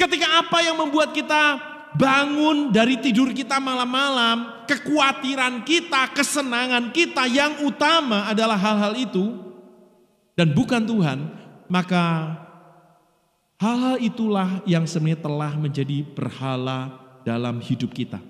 Ketika 0.00 0.40
apa 0.40 0.64
yang 0.64 0.80
membuat 0.80 1.12
kita 1.12 1.60
bangun 1.92 2.72
dari 2.72 2.96
tidur 2.96 3.36
kita 3.36 3.60
malam-malam, 3.60 4.64
kekhawatiran 4.64 5.60
kita, 5.68 6.08
kesenangan 6.16 6.88
kita 6.88 7.28
yang 7.28 7.60
utama 7.68 8.24
adalah 8.24 8.56
hal-hal 8.56 8.96
itu, 8.96 9.36
dan 10.32 10.56
bukan 10.56 10.80
Tuhan, 10.88 11.18
maka 11.68 12.32
hal-hal 13.60 14.00
itulah 14.00 14.64
yang 14.64 14.88
sebenarnya 14.88 15.20
telah 15.20 15.52
menjadi 15.60 16.00
berhala 16.16 16.96
dalam 17.28 17.60
hidup 17.60 17.92
kita. 17.92 18.24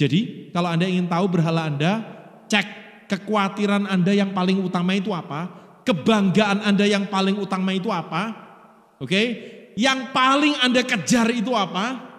Jadi, 0.00 0.48
kalau 0.56 0.72
Anda 0.72 0.88
ingin 0.88 1.04
tahu 1.04 1.28
berhala 1.28 1.68
Anda, 1.68 2.00
cek 2.48 2.66
kekhawatiran 3.12 3.84
Anda 3.84 4.16
yang 4.16 4.32
paling 4.32 4.56
utama 4.64 4.96
itu 4.96 5.12
apa, 5.12 5.52
kebanggaan 5.84 6.64
Anda 6.64 6.88
yang 6.88 7.12
paling 7.12 7.36
utama 7.36 7.76
itu 7.76 7.92
apa, 7.92 8.32
oke? 8.96 9.22
Yang 9.78 10.00
paling 10.14 10.54
Anda 10.62 10.82
kejar 10.82 11.30
itu 11.30 11.54
apa? 11.54 12.10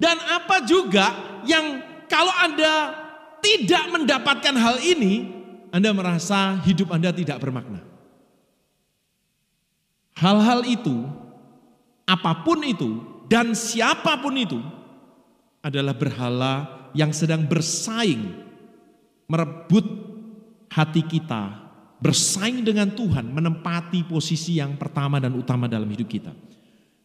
Dan 0.00 0.16
apa 0.16 0.64
juga 0.64 1.12
yang 1.44 1.84
kalau 2.08 2.32
Anda 2.32 2.96
tidak 3.44 3.84
mendapatkan 3.92 4.54
hal 4.56 4.80
ini, 4.80 5.28
Anda 5.68 5.92
merasa 5.92 6.56
hidup 6.64 6.92
Anda 6.92 7.12
tidak 7.12 7.40
bermakna. 7.40 7.84
Hal-hal 10.16 10.64
itu, 10.68 11.04
apa 12.04 12.44
pun 12.44 12.60
itu, 12.64 13.00
dan 13.28 13.56
siapa 13.56 14.20
pun 14.20 14.36
itu, 14.36 14.60
adalah 15.60 15.92
berhala 15.96 16.54
yang 16.96 17.12
sedang 17.12 17.44
bersaing, 17.44 18.32
merebut 19.28 19.84
hati 20.72 21.04
kita, 21.04 21.59
bersaing 22.00 22.64
dengan 22.64 22.88
Tuhan, 22.90 23.28
menempati 23.28 24.08
posisi 24.08 24.56
yang 24.56 24.74
pertama 24.80 25.20
dan 25.20 25.36
utama 25.36 25.68
dalam 25.68 25.86
hidup 25.86 26.08
kita. 26.08 26.32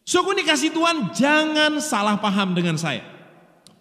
So, 0.02 0.24
aku 0.24 0.32
dikasih 0.32 0.72
Tuhan, 0.72 1.12
jangan 1.12 1.78
salah 1.84 2.16
paham 2.16 2.56
dengan 2.56 2.80
saya. 2.80 3.04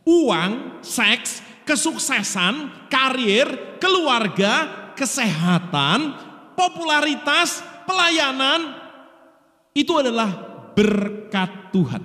Uang, 0.04 0.84
seks, 0.84 1.39
kesuksesan, 1.63 2.89
karir, 2.91 3.80
keluarga, 3.80 4.91
kesehatan, 4.93 6.13
popularitas, 6.54 7.63
pelayanan, 7.88 8.75
itu 9.71 9.91
adalah 9.95 10.30
berkat 10.75 11.71
Tuhan. 11.71 12.04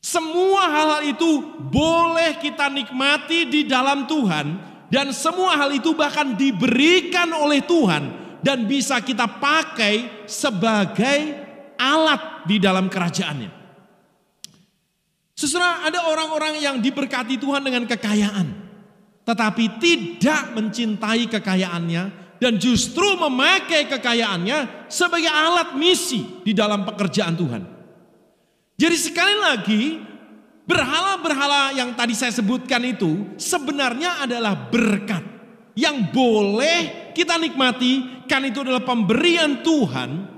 Semua 0.00 0.64
hal-hal 0.64 1.12
itu 1.12 1.44
boleh 1.68 2.40
kita 2.40 2.72
nikmati 2.72 3.44
di 3.46 3.68
dalam 3.68 4.08
Tuhan 4.08 4.46
dan 4.90 5.14
semua 5.14 5.54
hal 5.54 5.70
itu 5.70 5.94
bahkan 5.94 6.34
diberikan 6.34 7.30
oleh 7.30 7.62
Tuhan 7.62 8.10
dan 8.42 8.66
bisa 8.66 8.98
kita 8.98 9.38
pakai 9.38 10.26
sebagai 10.26 11.18
alat 11.78 12.44
di 12.44 12.58
dalam 12.58 12.90
kerajaannya. 12.90 13.50
Sesudah 15.38 15.88
ada 15.88 16.04
orang-orang 16.10 16.60
yang 16.60 16.76
diberkati 16.82 17.40
Tuhan 17.40 17.64
dengan 17.64 17.88
kekayaan, 17.88 18.46
tetapi 19.24 19.80
tidak 19.80 20.52
mencintai 20.52 21.32
kekayaannya 21.32 22.02
dan 22.36 22.60
justru 22.60 23.16
memakai 23.16 23.88
kekayaannya 23.88 24.90
sebagai 24.90 25.32
alat 25.32 25.78
misi 25.80 26.44
di 26.44 26.52
dalam 26.52 26.84
pekerjaan 26.84 27.38
Tuhan. 27.40 27.62
Jadi 28.80 28.96
sekali 28.96 29.36
lagi, 29.36 29.82
berhala-berhala 30.70 31.74
yang 31.74 31.90
tadi 31.98 32.14
saya 32.14 32.30
sebutkan 32.30 32.78
itu 32.86 33.34
sebenarnya 33.34 34.22
adalah 34.22 34.54
berkat 34.70 35.26
yang 35.74 36.14
boleh 36.14 37.10
kita 37.10 37.34
nikmati 37.42 38.22
kan 38.30 38.46
itu 38.46 38.62
adalah 38.62 38.86
pemberian 38.86 39.66
Tuhan, 39.66 40.30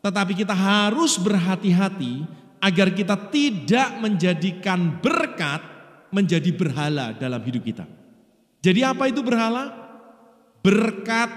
tetapi 0.00 0.32
kita 0.32 0.56
harus 0.56 1.20
berhati-hati 1.20 2.24
agar 2.64 2.88
kita 2.96 3.28
tidak 3.28 4.00
menjadikan 4.00 4.96
berkat 5.04 5.60
menjadi 6.08 6.48
berhala 6.56 7.12
dalam 7.12 7.44
hidup 7.44 7.60
kita. 7.68 7.84
Jadi 8.64 8.80
apa 8.80 9.12
itu 9.12 9.20
berhala? 9.20 9.88
berkat 10.68 11.30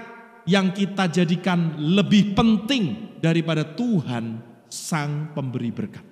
yang 0.44 0.74
kita 0.74 1.06
jadikan 1.08 1.78
lebih 1.78 2.34
penting 2.34 3.16
daripada 3.22 3.62
Tuhan 3.62 4.42
sang 4.66 5.30
pemberi 5.32 5.70
berkat. 5.70 6.11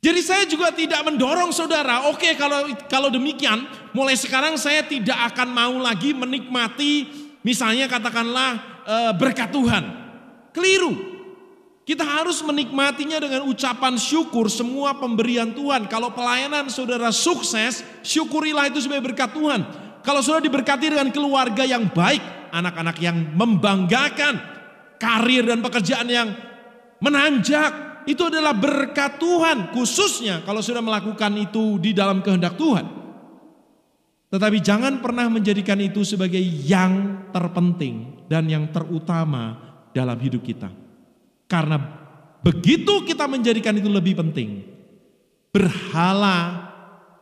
Jadi 0.00 0.20
saya 0.24 0.48
juga 0.48 0.72
tidak 0.72 1.04
mendorong 1.04 1.52
saudara, 1.52 2.08
oke 2.08 2.24
okay, 2.24 2.32
kalau 2.32 2.72
kalau 2.88 3.12
demikian, 3.12 3.68
mulai 3.92 4.16
sekarang 4.16 4.56
saya 4.56 4.80
tidak 4.80 5.36
akan 5.36 5.52
mau 5.52 5.76
lagi 5.76 6.16
menikmati 6.16 7.04
misalnya 7.44 7.84
katakanlah 7.84 8.80
e, 8.88 8.96
berkat 9.20 9.52
Tuhan. 9.52 9.84
Keliru. 10.56 11.20
Kita 11.84 12.06
harus 12.06 12.40
menikmatinya 12.40 13.18
dengan 13.18 13.42
ucapan 13.50 13.98
syukur 13.98 14.46
semua 14.46 14.94
pemberian 14.96 15.50
Tuhan. 15.52 15.90
Kalau 15.90 16.14
pelayanan 16.14 16.70
saudara 16.70 17.10
sukses, 17.10 17.82
syukurilah 18.06 18.70
itu 18.70 18.78
sebagai 18.78 19.10
berkat 19.10 19.34
Tuhan. 19.34 19.60
Kalau 20.00 20.22
sudah 20.22 20.38
diberkati 20.38 20.86
dengan 20.86 21.10
keluarga 21.10 21.66
yang 21.66 21.90
baik, 21.90 22.22
anak-anak 22.54 22.96
yang 23.02 23.34
membanggakan, 23.34 24.38
karir 25.02 25.42
dan 25.44 25.58
pekerjaan 25.60 26.06
yang 26.06 26.28
menanjak, 27.02 27.89
itu 28.12 28.26
adalah 28.26 28.54
berkat 28.54 29.18
Tuhan. 29.22 29.70
Khususnya 29.74 30.42
kalau 30.42 30.60
sudah 30.60 30.82
melakukan 30.82 31.32
itu 31.38 31.78
di 31.78 31.94
dalam 31.94 32.20
kehendak 32.20 32.58
Tuhan. 32.58 32.86
Tetapi 34.30 34.58
jangan 34.62 35.02
pernah 35.02 35.26
menjadikan 35.26 35.78
itu 35.82 36.06
sebagai 36.06 36.38
yang 36.42 37.26
terpenting 37.34 38.26
dan 38.30 38.46
yang 38.46 38.70
terutama 38.70 39.58
dalam 39.90 40.14
hidup 40.22 40.46
kita. 40.46 40.70
Karena 41.50 41.82
begitu 42.46 43.02
kita 43.02 43.26
menjadikan 43.26 43.74
itu 43.74 43.90
lebih 43.90 44.22
penting, 44.22 44.62
berhala 45.50 46.70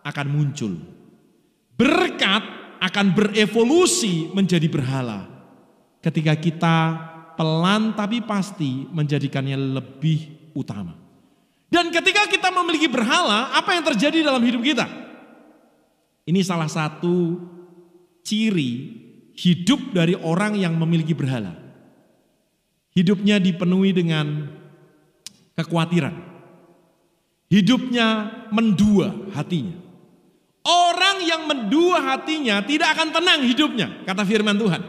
akan 0.05 0.27
muncul. 0.29 0.77
Berkat 1.81 2.45
akan 2.77 3.17
berevolusi 3.17 4.29
menjadi 4.37 4.69
berhala. 4.69 5.25
Ketika 6.05 6.37
kita 6.37 6.77
pelan 7.41 7.97
tapi 7.97 8.21
pasti 8.21 8.85
menjadikannya 8.93 9.57
lebih 9.81 10.38
utama. 10.59 10.99
Dan 11.69 11.93
ketika 11.93 12.27
kita 12.27 12.49
memiliki 12.51 12.89
berhala, 12.89 13.53
apa 13.53 13.77
yang 13.77 13.85
terjadi 13.85 14.25
dalam 14.25 14.41
hidup 14.41 14.65
kita? 14.65 14.89
Ini 16.25 16.41
salah 16.43 16.69
satu 16.69 17.41
ciri 18.25 18.73
hidup 19.37 19.95
dari 19.95 20.17
orang 20.19 20.57
yang 20.57 20.75
memiliki 20.75 21.13
berhala. 21.13 21.55
Hidupnya 22.97 23.39
dipenuhi 23.39 23.95
dengan 23.95 24.49
kekhawatiran. 25.55 26.17
Hidupnya 27.49 28.29
mendua 28.53 29.33
hatinya. 29.33 29.77
Orang 30.69 31.25
yang 31.25 31.49
mendua 31.49 32.13
hatinya 32.13 32.61
tidak 32.61 32.93
akan 32.93 33.09
tenang 33.09 33.41
hidupnya, 33.47 34.05
kata 34.05 34.25
firman 34.29 34.59
Tuhan. 34.59 34.83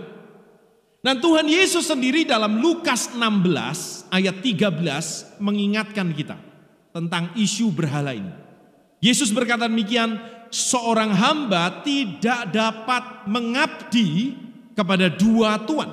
Dan 0.99 1.23
Tuhan 1.23 1.47
Yesus 1.47 1.87
sendiri 1.87 2.27
dalam 2.27 2.59
Lukas 2.59 3.15
16 3.15 3.98
ayat 4.09 4.41
13 4.41 5.39
mengingatkan 5.41 6.11
kita 6.13 6.37
tentang 6.93 7.31
isu 7.37 7.71
berhala 7.73 8.13
ini. 8.13 8.33
Yesus 8.99 9.31
berkata 9.31 9.71
demikian, 9.71 10.19
seorang 10.51 11.15
hamba 11.15 11.85
tidak 11.85 12.51
dapat 12.51 13.29
mengabdi 13.29 14.35
kepada 14.75 15.07
dua 15.07 15.61
tuan. 15.63 15.87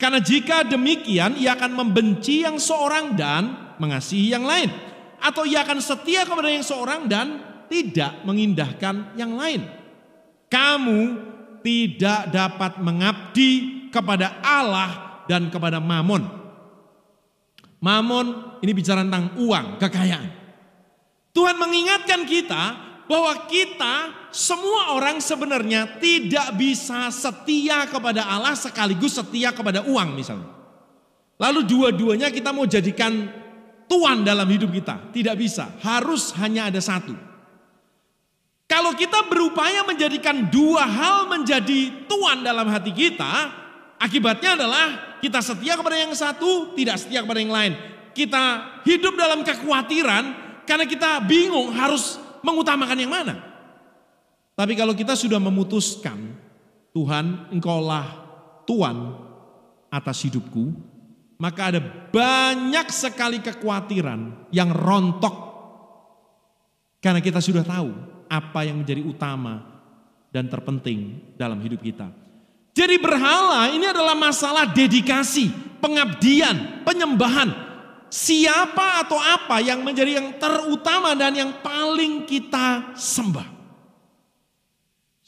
Karena 0.00 0.16
jika 0.16 0.64
demikian 0.64 1.36
ia 1.36 1.52
akan 1.52 1.76
membenci 1.76 2.40
yang 2.40 2.56
seorang 2.56 3.12
dan 3.20 3.76
mengasihi 3.76 4.32
yang 4.32 4.48
lain. 4.48 4.72
Atau 5.20 5.44
ia 5.44 5.60
akan 5.60 5.76
setia 5.84 6.24
kepada 6.24 6.48
yang 6.48 6.64
seorang 6.64 7.04
dan 7.04 7.44
tidak 7.68 8.24
mengindahkan 8.24 9.12
yang 9.20 9.36
lain. 9.36 9.68
Kamu 10.48 11.00
tidak 11.60 12.32
dapat 12.32 12.80
mengabdi 12.80 13.52
kepada 13.92 14.40
Allah 14.40 15.22
dan 15.28 15.52
kepada 15.52 15.76
Mamon. 15.76 16.39
Mamon 17.80 18.60
ini 18.60 18.72
bicara 18.76 19.00
tentang 19.00 19.40
uang, 19.40 19.80
kekayaan. 19.80 20.28
Tuhan 21.32 21.56
mengingatkan 21.56 22.28
kita 22.28 22.62
bahwa 23.08 23.48
kita 23.48 24.28
semua 24.30 24.94
orang 24.94 25.18
sebenarnya 25.18 25.98
tidak 25.98 26.54
bisa 26.54 27.10
setia 27.10 27.88
kepada 27.88 28.22
Allah 28.28 28.54
sekaligus 28.54 29.16
setia 29.16 29.50
kepada 29.50 29.82
uang 29.82 30.14
misalnya. 30.14 30.46
Lalu 31.40 31.64
dua-duanya 31.64 32.28
kita 32.28 32.52
mau 32.52 32.68
jadikan 32.68 33.26
tuan 33.88 34.22
dalam 34.22 34.44
hidup 34.46 34.70
kita. 34.70 35.10
Tidak 35.10 35.34
bisa, 35.34 35.72
harus 35.80 36.36
hanya 36.36 36.68
ada 36.68 36.78
satu. 36.78 37.16
Kalau 38.70 38.94
kita 38.94 39.26
berupaya 39.26 39.82
menjadikan 39.82 40.46
dua 40.46 40.86
hal 40.86 41.26
menjadi 41.26 42.06
tuan 42.06 42.46
dalam 42.46 42.70
hati 42.70 42.94
kita, 42.94 43.50
akibatnya 43.98 44.54
adalah 44.54 45.09
kita 45.20 45.44
setia 45.44 45.76
kepada 45.76 45.96
yang 46.00 46.12
satu, 46.16 46.72
tidak 46.74 46.96
setia 46.98 47.20
kepada 47.20 47.40
yang 47.40 47.52
lain. 47.52 47.72
Kita 48.16 48.44
hidup 48.88 49.14
dalam 49.14 49.46
kekhawatiran 49.46 50.24
karena 50.66 50.84
kita 50.88 51.22
bingung 51.28 51.70
harus 51.76 52.18
mengutamakan 52.42 52.98
yang 52.98 53.12
mana. 53.12 53.38
Tapi 54.56 54.76
kalau 54.76 54.92
kita 54.92 55.16
sudah 55.16 55.40
memutuskan, 55.40 56.36
Tuhan 56.90 57.48
engkaulah 57.54 58.04
Tuhan 58.68 58.96
atas 59.88 60.26
hidupku, 60.26 60.74
maka 61.40 61.72
ada 61.72 61.80
banyak 62.12 62.86
sekali 62.92 63.40
kekhawatiran 63.40 64.52
yang 64.52 64.70
rontok. 64.74 65.48
Karena 67.00 67.24
kita 67.24 67.40
sudah 67.40 67.64
tahu 67.64 67.88
apa 68.28 68.60
yang 68.68 68.84
menjadi 68.84 69.00
utama 69.00 69.64
dan 70.28 70.46
terpenting 70.46 71.32
dalam 71.40 71.56
hidup 71.64 71.80
kita. 71.80 72.19
Jadi 72.80 72.96
berhala 72.96 73.68
ini 73.76 73.84
adalah 73.84 74.16
masalah 74.16 74.64
dedikasi, 74.64 75.52
pengabdian, 75.84 76.80
penyembahan. 76.80 77.52
Siapa 78.08 79.04
atau 79.04 79.20
apa 79.20 79.60
yang 79.60 79.84
menjadi 79.84 80.16
yang 80.16 80.40
terutama 80.40 81.12
dan 81.12 81.36
yang 81.36 81.60
paling 81.60 82.24
kita 82.24 82.96
sembah. 82.96 83.44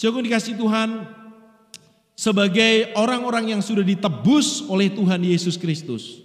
Syukur 0.01 0.25
dikasih 0.25 0.57
Tuhan, 0.57 1.05
sebagai 2.17 2.89
orang-orang 2.97 3.53
yang 3.53 3.61
sudah 3.61 3.85
ditebus 3.85 4.65
oleh 4.73 4.89
Tuhan 4.89 5.21
Yesus 5.21 5.61
Kristus. 5.61 6.25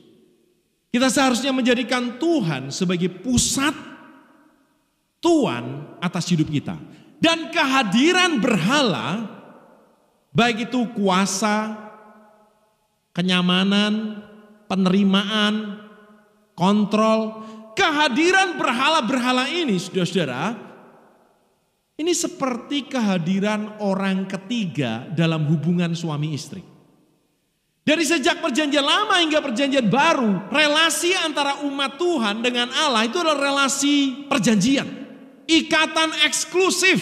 Kita 0.88 1.12
seharusnya 1.12 1.52
menjadikan 1.52 2.16
Tuhan 2.16 2.72
sebagai 2.72 3.12
pusat 3.12 3.76
Tuhan 5.20 5.98
atas 6.00 6.32
hidup 6.32 6.48
kita. 6.48 6.80
Dan 7.20 7.52
kehadiran 7.52 8.40
berhala, 8.40 9.28
baik 10.32 10.72
itu 10.72 10.88
kuasa, 10.96 11.76
kenyamanan, 13.16 14.22
penerimaan, 14.70 15.82
kontrol, 16.54 17.42
kehadiran 17.78 18.58
berhala-berhala 18.58 19.50
ini, 19.50 19.78
saudara-saudara, 19.78 20.58
ini 21.98 22.14
seperti 22.14 22.86
kehadiran 22.86 23.82
orang 23.82 24.30
ketiga 24.30 25.10
dalam 25.18 25.50
hubungan 25.50 25.98
suami 25.98 26.34
istri. 26.38 26.62
Dari 27.88 28.04
sejak 28.04 28.44
perjanjian 28.44 28.84
lama 28.84 29.24
hingga 29.24 29.40
perjanjian 29.40 29.88
baru, 29.88 30.52
relasi 30.52 31.16
antara 31.16 31.64
umat 31.64 31.96
Tuhan 31.96 32.44
dengan 32.44 32.68
Allah 32.70 33.08
itu 33.08 33.16
adalah 33.16 33.40
relasi 33.40 34.28
perjanjian. 34.28 34.86
Ikatan 35.48 36.28
eksklusif. 36.28 37.00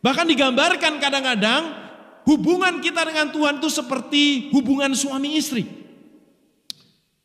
Bahkan 0.00 0.26
digambarkan 0.32 0.96
kadang-kadang 0.96 1.81
hubungan 2.26 2.78
kita 2.82 3.02
dengan 3.06 3.30
Tuhan 3.30 3.58
itu 3.58 3.68
seperti 3.70 4.52
hubungan 4.54 4.92
suami 4.94 5.38
istri. 5.38 5.64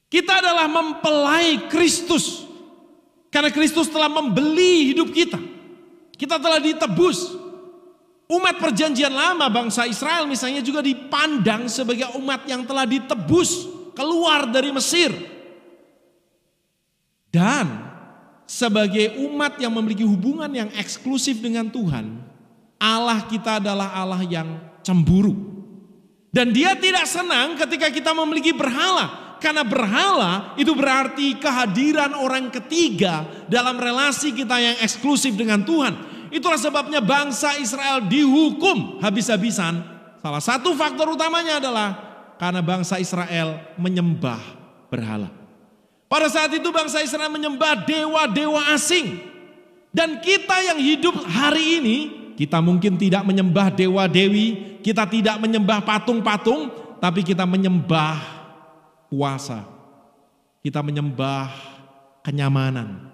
Kita 0.07 0.39
adalah 0.39 0.71
mempelai 0.71 1.67
Kristus. 1.67 2.47
Karena 3.27 3.51
Kristus 3.51 3.91
telah 3.91 4.07
membeli 4.07 4.95
hidup 4.95 5.11
kita. 5.11 5.39
Kita 6.15 6.39
telah 6.39 6.63
ditebus. 6.63 7.35
Umat 8.27 8.59
perjanjian 8.59 9.11
lama 9.11 9.47
bangsa 9.47 9.87
Israel 9.87 10.27
misalnya 10.27 10.59
juga 10.59 10.83
dipandang 10.83 11.71
sebagai 11.71 12.11
umat 12.19 12.43
yang 12.43 12.67
telah 12.67 12.83
ditebus 12.83 13.71
keluar 13.95 14.51
dari 14.51 14.67
Mesir. 14.75 15.15
Dan 17.31 17.87
sebagai 18.43 19.15
umat 19.27 19.59
yang 19.59 19.71
memiliki 19.75 20.03
hubungan 20.03 20.51
yang 20.51 20.69
eksklusif 20.75 21.39
dengan 21.39 21.71
Tuhan, 21.71 22.26
Allah 22.77 23.25
kita 23.25 23.57
adalah 23.57 23.93
Allah 23.93 24.21
yang 24.25 24.61
cemburu. 24.85 25.33
Dan 26.29 26.53
dia 26.53 26.77
tidak 26.77 27.09
senang 27.09 27.57
ketika 27.57 27.89
kita 27.89 28.13
memiliki 28.13 28.53
berhala. 28.53 29.25
Karena 29.37 29.61
berhala 29.61 30.57
itu 30.57 30.73
berarti 30.73 31.37
kehadiran 31.37 32.17
orang 32.17 32.49
ketiga 32.49 33.21
dalam 33.45 33.77
relasi 33.77 34.33
kita 34.33 34.57
yang 34.57 34.75
eksklusif 34.81 35.37
dengan 35.37 35.61
Tuhan. 35.61 35.93
Itulah 36.33 36.57
sebabnya 36.57 36.99
bangsa 37.05 37.53
Israel 37.61 38.01
dihukum 38.09 38.97
habis-habisan. 38.97 39.77
Salah 40.21 40.41
satu 40.41 40.73
faktor 40.73 41.13
utamanya 41.13 41.61
adalah 41.61 41.87
karena 42.41 42.65
bangsa 42.65 42.97
Israel 42.97 43.61
menyembah 43.77 44.41
berhala. 44.89 45.29
Pada 46.07 46.27
saat 46.31 46.51
itu 46.55 46.67
bangsa 46.71 47.03
Israel 47.03 47.29
menyembah 47.29 47.83
dewa-dewa 47.83 48.73
asing. 48.73 49.21
Dan 49.91 50.19
kita 50.21 50.55
yang 50.61 50.79
hidup 50.79 51.15
hari 51.25 51.83
ini, 51.83 51.97
kita 52.37 52.61
mungkin 52.61 53.01
tidak 53.01 53.25
menyembah 53.25 53.73
dewa-dewi, 53.73 54.77
kita 54.85 55.09
tidak 55.09 55.41
menyembah 55.41 55.81
patung-patung, 55.81 56.69
tapi 57.01 57.25
kita 57.25 57.49
menyembah 57.49 58.21
kuasa. 59.09 59.65
Kita 60.61 60.85
menyembah 60.85 61.49
kenyamanan. 62.21 63.09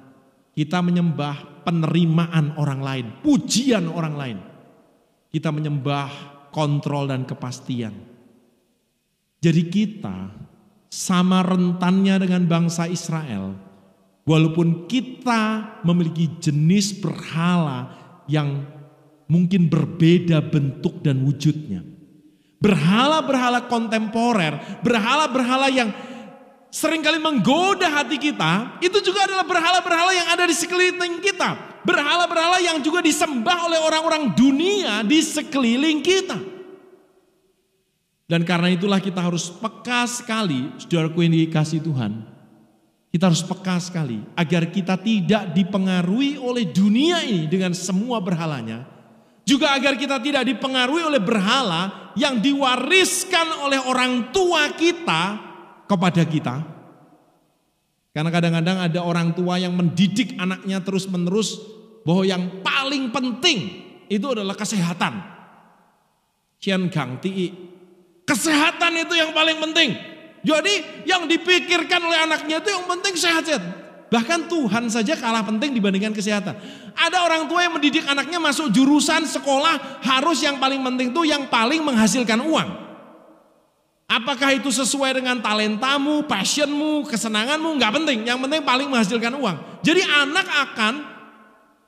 Kita 0.51 0.83
menyembah 0.83 1.63
penerimaan 1.63 2.59
orang 2.59 2.81
lain, 2.83 3.05
pujian 3.23 3.87
orang 3.87 4.15
lain. 4.19 4.37
Kita 5.31 5.49
menyembah 5.55 6.11
kontrol 6.51 7.07
dan 7.07 7.23
kepastian. 7.23 7.95
Jadi 9.39 9.63
kita 9.71 10.35
sama 10.91 11.41
rentannya 11.41 12.21
dengan 12.21 12.43
bangsa 12.45 12.85
Israel, 12.91 13.55
walaupun 14.27 14.85
kita 14.85 15.79
memiliki 15.81 16.37
jenis 16.37 17.01
berhala 17.01 18.03
yang 18.29 18.72
mungkin 19.33 19.65
berbeda 19.65 20.37
bentuk 20.45 21.01
dan 21.01 21.25
wujudnya. 21.25 21.81
Berhala-berhala 22.61 23.65
kontemporer, 23.65 24.85
berhala-berhala 24.85 25.73
yang 25.73 25.89
sering 26.69 27.01
kali 27.01 27.17
menggoda 27.17 27.89
hati 27.89 28.21
kita, 28.21 28.77
itu 28.79 29.01
juga 29.01 29.25
adalah 29.25 29.43
berhala-berhala 29.43 30.13
yang 30.13 30.27
ada 30.29 30.45
di 30.45 30.55
sekeliling 30.55 31.17
kita. 31.19 31.81
Berhala-berhala 31.83 32.63
yang 32.63 32.79
juga 32.79 33.03
disembah 33.03 33.67
oleh 33.67 33.81
orang-orang 33.81 34.31
dunia 34.37 35.03
di 35.03 35.19
sekeliling 35.19 35.99
kita. 35.99 36.39
Dan 38.23 38.47
karena 38.47 38.71
itulah 38.71 39.03
kita 39.03 39.19
harus 39.19 39.51
peka 39.51 40.07
sekali, 40.07 40.71
saudaraku 40.79 41.27
yang 41.27 41.35
dikasih 41.35 41.83
Tuhan. 41.83 42.23
Kita 43.13 43.29
harus 43.29 43.45
peka 43.45 43.77
sekali 43.77 44.25
agar 44.33 44.73
kita 44.73 44.97
tidak 44.97 45.53
dipengaruhi 45.53 46.41
oleh 46.41 46.65
dunia 46.65 47.21
ini 47.21 47.45
dengan 47.45 47.75
semua 47.77 48.17
berhalanya. 48.17 48.89
Juga 49.43 49.75
agar 49.75 49.99
kita 49.99 50.23
tidak 50.23 50.47
dipengaruhi 50.47 51.03
oleh 51.03 51.19
berhala 51.19 52.11
yang 52.15 52.39
diwariskan 52.39 53.67
oleh 53.67 53.79
orang 53.83 54.31
tua 54.31 54.71
kita 54.71 55.21
kepada 55.83 56.23
kita. 56.23 56.55
Karena 58.13 58.29
kadang-kadang 58.29 58.77
ada 58.87 58.99
orang 59.03 59.35
tua 59.35 59.59
yang 59.59 59.75
mendidik 59.75 60.37
anaknya 60.39 60.79
terus-menerus 60.79 61.59
bahwa 62.07 62.23
yang 62.23 62.63
paling 62.63 63.11
penting 63.11 63.83
itu 64.07 64.25
adalah 64.31 64.55
kesehatan. 64.55 65.19
Cian 66.63 66.87
Gang 66.87 67.19
Ti. 67.19 67.51
Kesehatan 68.23 68.95
itu 69.03 69.19
yang 69.19 69.35
paling 69.35 69.59
penting. 69.59 69.91
Jadi 70.43 71.03
yang 71.03 71.27
dipikirkan 71.27 71.99
oleh 71.99 72.23
anaknya 72.23 72.63
itu 72.63 72.71
yang 72.71 72.87
penting 72.87 73.15
sehat-sehat. 73.19 73.82
Bahkan 74.13 74.45
Tuhan 74.45 74.93
saja 74.93 75.17
kalah 75.17 75.41
penting 75.41 75.73
dibandingkan 75.73 76.13
kesehatan. 76.13 76.53
Ada 76.93 77.25
orang 77.25 77.49
tua 77.49 77.65
yang 77.65 77.73
mendidik 77.73 78.05
anaknya 78.05 78.37
masuk 78.37 78.69
jurusan 78.69 79.25
sekolah 79.25 80.05
harus 80.05 80.37
yang 80.45 80.61
paling 80.61 80.85
penting 80.85 81.09
itu 81.09 81.25
yang 81.25 81.49
paling 81.49 81.81
menghasilkan 81.81 82.45
uang. 82.45 82.69
Apakah 84.05 84.53
itu 84.53 84.69
sesuai 84.69 85.17
dengan 85.17 85.41
talentamu, 85.41 86.29
passionmu, 86.29 87.09
kesenanganmu, 87.09 87.73
nggak 87.81 87.93
penting. 87.97 88.19
Yang 88.29 88.39
penting 88.45 88.61
paling 88.61 88.85
menghasilkan 88.85 89.33
uang. 89.33 89.81
Jadi 89.81 90.05
anak 90.05 90.45
akan 90.45 90.93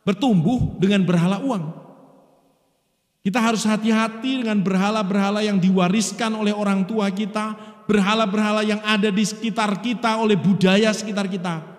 bertumbuh 0.01 0.81
dengan 0.81 1.05
berhala 1.05 1.38
uang. 1.45 1.85
Kita 3.21 3.38
harus 3.38 3.69
hati-hati 3.69 4.41
dengan 4.41 4.65
berhala-berhala 4.65 5.45
yang 5.45 5.61
diwariskan 5.61 6.33
oleh 6.33 6.57
orang 6.57 6.89
tua 6.89 7.05
kita, 7.13 7.53
berhala-berhala 7.85 8.65
yang 8.65 8.81
ada 8.81 9.13
di 9.13 9.21
sekitar 9.21 9.77
kita 9.85 10.17
oleh 10.17 10.33
budaya 10.33 10.89
sekitar 10.89 11.29
kita. 11.29 11.74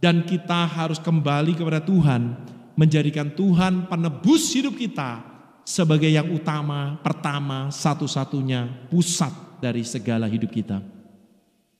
Dan 0.00 0.24
kita 0.24 0.64
harus 0.64 0.96
kembali 0.96 1.52
kepada 1.52 1.84
Tuhan, 1.84 2.32
menjadikan 2.72 3.28
Tuhan 3.28 3.84
penebus 3.84 4.48
hidup 4.56 4.80
kita 4.80 5.20
sebagai 5.60 6.08
yang 6.08 6.32
utama, 6.32 6.96
pertama, 7.04 7.68
satu-satunya 7.68 8.88
pusat 8.88 9.30
dari 9.60 9.84
segala 9.84 10.24
hidup 10.24 10.48
kita. 10.48 10.80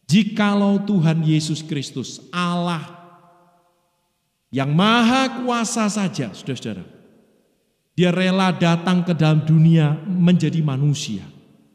Jikalau 0.04 0.84
Tuhan 0.84 1.24
Yesus 1.24 1.64
Kristus, 1.64 2.20
Allah 2.28 3.00
yang 4.50 4.74
maha 4.74 5.40
kuasa 5.40 5.86
saja, 5.86 6.34
saudara-saudara, 6.34 6.82
dia 7.94 8.10
rela 8.10 8.50
datang 8.50 9.06
ke 9.06 9.14
dalam 9.14 9.46
dunia 9.46 9.94
menjadi 10.04 10.58
manusia, 10.60 11.22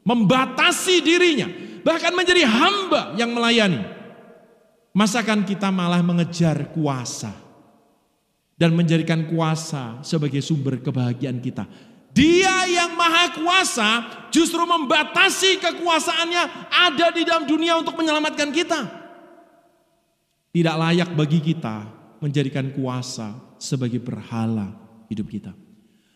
membatasi 0.03 0.99
dirinya, 0.99 1.47
bahkan 1.81 2.12
menjadi 2.12 2.43
hamba 2.43 3.15
yang 3.15 3.31
melayani. 3.31 3.94
Masakan 4.95 5.43
kita 5.43 5.75
malah 5.75 5.99
mengejar 5.99 6.71
kuasa 6.71 7.36
dan 8.55 8.71
menjadikan 8.71 9.27
kuasa 9.27 9.99
sebagai 9.99 10.39
sumber 10.39 10.79
kebahagiaan 10.79 11.43
kita. 11.43 11.67
Dia 12.15 12.63
yang 12.71 12.95
maha 12.95 13.36
kuasa 13.36 13.89
justru 14.31 14.63
membatasi 14.63 15.60
kekuasaannya 15.60 16.71
ada 16.71 17.12
di 17.12 17.27
dalam 17.27 17.43
dunia 17.43 17.75
untuk 17.75 17.99
menyelamatkan 17.99 18.55
kita. 18.55 18.88
Tidak 20.55 20.75
layak 20.79 21.12
bagi 21.12 21.43
kita 21.43 21.84
menjadikan 22.23 22.71
kuasa 22.71 23.36
sebagai 23.60 23.99
berhala 23.99 24.71
hidup 25.12 25.27
kita. 25.27 25.51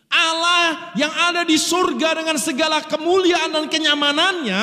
Allah 0.08 0.96
yang 0.96 1.12
ada 1.12 1.44
di 1.44 1.60
surga 1.60 2.16
dengan 2.16 2.40
segala 2.40 2.80
kemuliaan 2.80 3.52
dan 3.52 3.68
kenyamanannya 3.68 4.60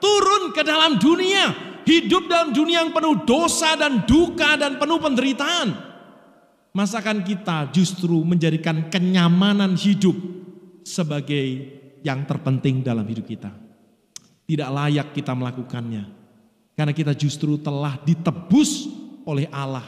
turun 0.00 0.56
ke 0.56 0.64
dalam 0.64 0.96
dunia. 0.96 1.67
Hidup 1.88 2.28
dalam 2.28 2.52
dunia 2.52 2.84
yang 2.84 2.92
penuh 2.92 3.24
dosa 3.24 3.72
dan 3.72 4.04
duka 4.04 4.60
dan 4.60 4.76
penuh 4.76 5.00
penderitaan. 5.00 5.72
Masakan 6.76 7.24
kita 7.24 7.72
justru 7.72 8.20
menjadikan 8.28 8.92
kenyamanan 8.92 9.72
hidup 9.72 10.12
sebagai 10.84 11.64
yang 12.04 12.28
terpenting 12.28 12.84
dalam 12.84 13.08
hidup 13.08 13.24
kita. 13.24 13.48
Tidak 14.44 14.68
layak 14.68 15.16
kita 15.16 15.32
melakukannya. 15.32 16.04
Karena 16.76 16.92
kita 16.92 17.16
justru 17.16 17.56
telah 17.56 17.96
ditebus 18.04 18.86
oleh 19.24 19.48
Allah 19.48 19.84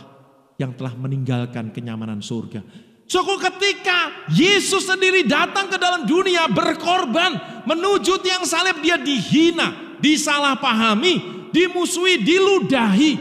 yang 0.57 0.73
telah 0.73 0.97
meninggalkan 0.97 1.69
kenyamanan 1.69 2.25
surga. 2.25 2.65
Suku 3.05 3.37
ketika 3.43 4.29
Yesus 4.33 4.89
sendiri 4.89 5.29
datang 5.29 5.69
ke 5.69 5.77
dalam 5.77 6.09
dunia 6.09 6.49
berkorban 6.49 7.65
menuju 7.69 8.25
tiang 8.25 8.47
salib 8.49 8.79
dia 8.85 9.01
dihina, 9.01 9.99
disalahpahami, 9.99 11.40
dimusuhi, 11.53 12.23
diludahi. 12.23 13.13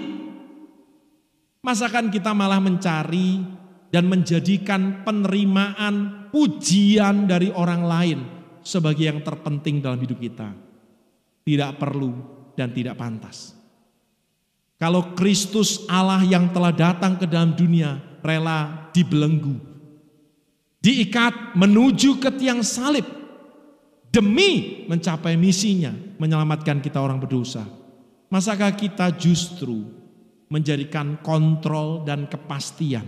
Masakan 1.60 2.08
kita 2.08 2.32
malah 2.32 2.64
mencari 2.64 3.44
dan 3.92 4.08
menjadikan 4.08 5.04
penerimaan 5.04 6.30
pujian 6.32 7.26
dari 7.26 7.52
orang 7.52 7.84
lain 7.84 8.20
sebagai 8.64 9.10
yang 9.10 9.20
terpenting 9.26 9.82
dalam 9.82 10.00
hidup 10.00 10.18
kita. 10.22 10.54
Tidak 11.44 11.72
perlu 11.82 12.14
dan 12.54 12.70
tidak 12.72 12.96
pantas. 12.96 13.58
Kalau 14.80 15.12
Kristus 15.12 15.84
Allah 15.92 16.24
yang 16.24 16.56
telah 16.56 16.72
datang 16.72 17.20
ke 17.20 17.28
dalam 17.28 17.52
dunia 17.52 18.00
rela 18.24 18.88
dibelenggu, 18.96 19.60
diikat 20.80 21.60
menuju 21.60 22.16
ke 22.24 22.32
tiang 22.40 22.64
salib 22.64 23.04
demi 24.08 24.86
mencapai 24.88 25.36
misinya 25.36 25.92
menyelamatkan 26.16 26.80
kita 26.80 26.96
orang 27.04 27.20
berdosa. 27.20 27.68
Masakah 28.30 28.70
kita 28.78 29.10
justru 29.18 29.90
menjadikan 30.50 31.18
kontrol 31.22 32.06
dan 32.06 32.26
kepastian 32.26 33.06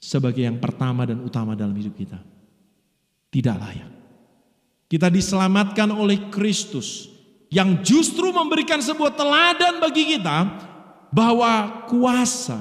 sebagai 0.00 0.44
yang 0.44 0.60
pertama 0.60 1.04
dan 1.04 1.20
utama 1.24 1.56
dalam 1.56 1.76
hidup 1.76 1.96
kita. 1.96 2.20
Tidak 3.28 3.56
layak. 3.56 3.90
Kita 4.88 5.12
diselamatkan 5.12 5.92
oleh 5.92 6.32
Kristus 6.32 7.12
yang 7.52 7.84
justru 7.84 8.32
memberikan 8.32 8.80
sebuah 8.80 9.12
teladan 9.12 9.80
bagi 9.80 10.16
kita 10.16 10.36
bahwa 11.12 11.84
kuasa, 11.88 12.60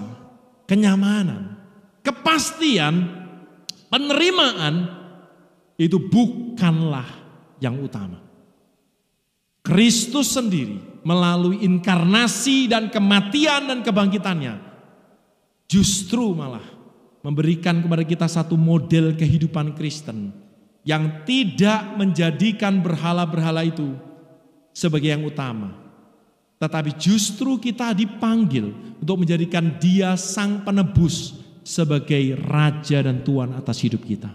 kenyamanan, 0.68 1.56
kepastian, 2.04 3.04
penerimaan 3.88 4.92
itu 5.80 6.00
bukanlah 6.00 7.08
yang 7.64 7.80
utama. 7.80 8.20
Kristus 9.64 10.32
sendiri 10.32 10.80
melalui 11.08 11.64
inkarnasi 11.64 12.68
dan 12.68 12.92
kematian 12.92 13.72
dan 13.72 13.80
kebangkitannya 13.80 14.60
justru 15.72 16.36
malah 16.36 16.64
memberikan 17.24 17.80
kepada 17.80 18.04
kita 18.04 18.28
satu 18.28 18.60
model 18.60 19.16
kehidupan 19.16 19.72
Kristen 19.72 20.36
yang 20.84 21.24
tidak 21.24 21.96
menjadikan 21.96 22.84
berhala-berhala 22.84 23.64
itu 23.64 23.96
sebagai 24.76 25.16
yang 25.16 25.24
utama. 25.24 25.76
Tetapi 26.60 27.00
justru 27.00 27.56
kita 27.56 27.96
dipanggil 27.96 28.76
untuk 29.00 29.24
menjadikan 29.24 29.80
dia 29.80 30.16
sang 30.20 30.68
penebus 30.68 31.40
sebagai 31.64 32.36
Raja 32.36 33.04
dan 33.04 33.24
Tuhan 33.24 33.56
atas 33.56 33.80
hidup 33.84 34.04
kita. 34.04 34.32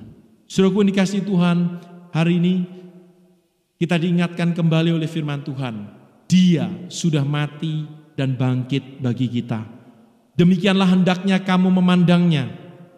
Suruhku 0.48 0.84
dikasih 0.84 1.24
Tuhan, 1.24 1.80
hari 2.12 2.36
ini 2.36 2.54
kita 3.80 3.96
diingatkan 3.96 4.52
kembali 4.52 4.92
oleh 4.94 5.08
firman 5.08 5.40
Tuhan. 5.42 6.01
Dia 6.32 6.72
sudah 6.88 7.20
mati 7.28 7.84
dan 8.16 8.32
bangkit 8.32 9.04
bagi 9.04 9.28
kita. 9.28 9.60
Demikianlah 10.32 10.88
hendaknya 10.88 11.36
kamu 11.36 11.68
memandangnya 11.68 12.48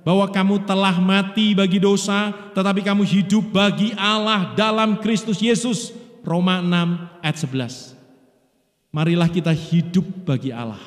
bahwa 0.07 0.31
kamu 0.31 0.63
telah 0.63 0.95
mati 1.03 1.51
bagi 1.51 1.83
dosa, 1.83 2.31
tetapi 2.55 2.87
kamu 2.87 3.03
hidup 3.03 3.51
bagi 3.51 3.91
Allah 3.99 4.55
dalam 4.55 5.03
Kristus 5.03 5.43
Yesus. 5.43 5.91
Roma 6.23 6.63
6 6.63 7.27
ayat 7.27 7.37
11. 7.43 8.95
Marilah 8.95 9.27
kita 9.27 9.51
hidup 9.51 10.07
bagi 10.23 10.55
Allah 10.55 10.81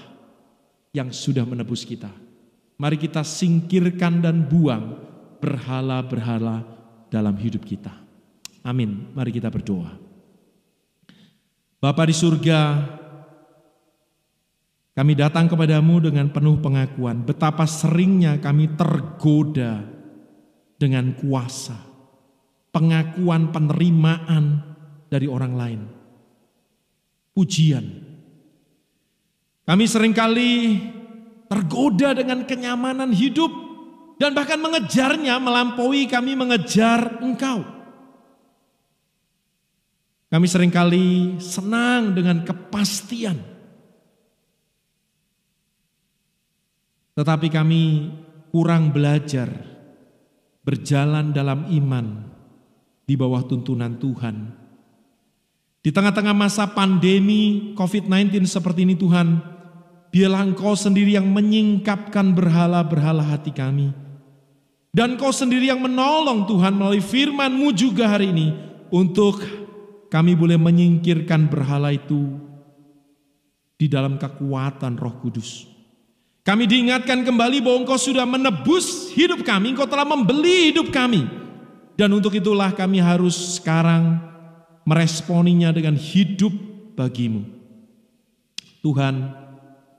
yang 0.96 1.12
sudah 1.12 1.44
menebus 1.44 1.84
kita. 1.84 2.10
Mari 2.80 2.96
kita 2.96 3.28
singkirkan 3.28 4.24
dan 4.24 4.48
buang 4.48 4.98
berhala-berhala 5.44 6.64
dalam 7.12 7.36
hidup 7.36 7.68
kita. 7.68 7.92
Amin. 8.64 9.12
Mari 9.12 9.36
kita 9.36 9.52
berdoa. 9.52 10.07
Bapa 11.78 12.10
di 12.10 12.16
surga, 12.18 12.62
kami 14.98 15.14
datang 15.14 15.46
kepadamu 15.46 16.10
dengan 16.10 16.34
penuh 16.34 16.58
pengakuan 16.58 17.22
betapa 17.22 17.70
seringnya 17.70 18.42
kami 18.42 18.74
tergoda 18.74 19.86
dengan 20.82 21.14
kuasa, 21.14 21.78
pengakuan 22.74 23.54
penerimaan 23.54 24.74
dari 25.06 25.30
orang 25.30 25.54
lain. 25.54 25.82
Pujian. 27.38 27.86
Kami 29.62 29.86
sering 29.86 30.18
kali 30.18 30.82
tergoda 31.46 32.18
dengan 32.18 32.42
kenyamanan 32.50 33.14
hidup 33.14 33.54
dan 34.18 34.34
bahkan 34.34 34.58
mengejarnya 34.58 35.38
melampaui 35.38 36.10
kami 36.10 36.34
mengejar 36.34 37.22
engkau. 37.22 37.77
Kami 40.28 40.46
sering 40.46 40.72
kali 40.72 41.40
senang 41.40 42.12
dengan 42.12 42.44
kepastian 42.44 43.58
Tetapi 47.18 47.50
kami 47.50 47.84
kurang 48.54 48.94
belajar 48.94 49.50
berjalan 50.62 51.34
dalam 51.34 51.66
iman 51.66 52.06
di 53.10 53.18
bawah 53.18 53.42
tuntunan 53.42 53.98
Tuhan. 53.98 54.54
Di 55.82 55.90
tengah-tengah 55.90 56.38
masa 56.38 56.70
pandemi 56.70 57.74
COVID-19 57.74 58.46
seperti 58.46 58.86
ini 58.86 58.94
Tuhan, 58.94 59.42
biarlah 60.14 60.46
Engkau 60.46 60.78
sendiri 60.78 61.18
yang 61.18 61.26
menyingkapkan 61.34 62.38
berhala-berhala 62.38 63.26
hati 63.26 63.50
kami. 63.50 63.90
Dan 64.94 65.18
Engkau 65.18 65.34
sendiri 65.34 65.74
yang 65.74 65.82
menolong 65.82 66.46
Tuhan 66.46 66.78
melalui 66.78 67.02
firman-Mu 67.02 67.74
juga 67.74 68.14
hari 68.14 68.30
ini 68.30 68.54
untuk 68.94 69.42
kami 70.08 70.34
boleh 70.34 70.56
menyingkirkan 70.56 71.52
berhala 71.52 71.92
itu 71.92 72.40
di 73.78 73.86
dalam 73.86 74.18
kekuatan 74.18 74.98
Roh 74.98 75.16
Kudus. 75.22 75.70
Kami 76.48 76.64
diingatkan 76.64 77.28
kembali 77.28 77.60
bahwa 77.60 77.84
Engkau 77.84 78.00
sudah 78.00 78.24
menebus 78.24 79.12
hidup 79.12 79.44
kami, 79.44 79.76
Engkau 79.76 79.84
telah 79.84 80.08
membeli 80.08 80.72
hidup 80.72 80.96
kami. 80.96 81.28
Dan 82.00 82.16
untuk 82.16 82.32
itulah 82.40 82.72
kami 82.72 83.04
harus 83.04 83.60
sekarang 83.60 84.22
meresponinya 84.88 85.76
dengan 85.76 86.00
hidup 86.00 86.56
bagimu. 86.96 87.44
Tuhan, 88.80 89.36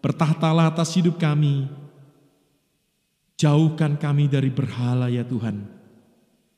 bertahtalah 0.00 0.72
atas 0.72 0.96
hidup 0.96 1.20
kami. 1.20 1.68
Jauhkan 3.36 4.00
kami 4.00 4.32
dari 4.32 4.48
berhala 4.48 5.12
ya 5.12 5.22
Tuhan. 5.28 5.68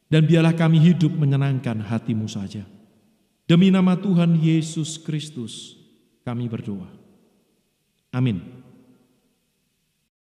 Dan 0.06 0.22
biarlah 0.22 0.54
kami 0.54 0.78
hidup 0.78 1.10
menyenangkan 1.18 1.82
hatimu 1.82 2.30
saja. 2.30 2.62
Demi 3.50 3.66
nama 3.66 3.98
Tuhan 3.98 4.38
Yesus 4.38 4.94
Kristus 4.94 5.74
kami 6.22 6.46
berdoa. 6.46 6.86
Amin. 8.14 8.59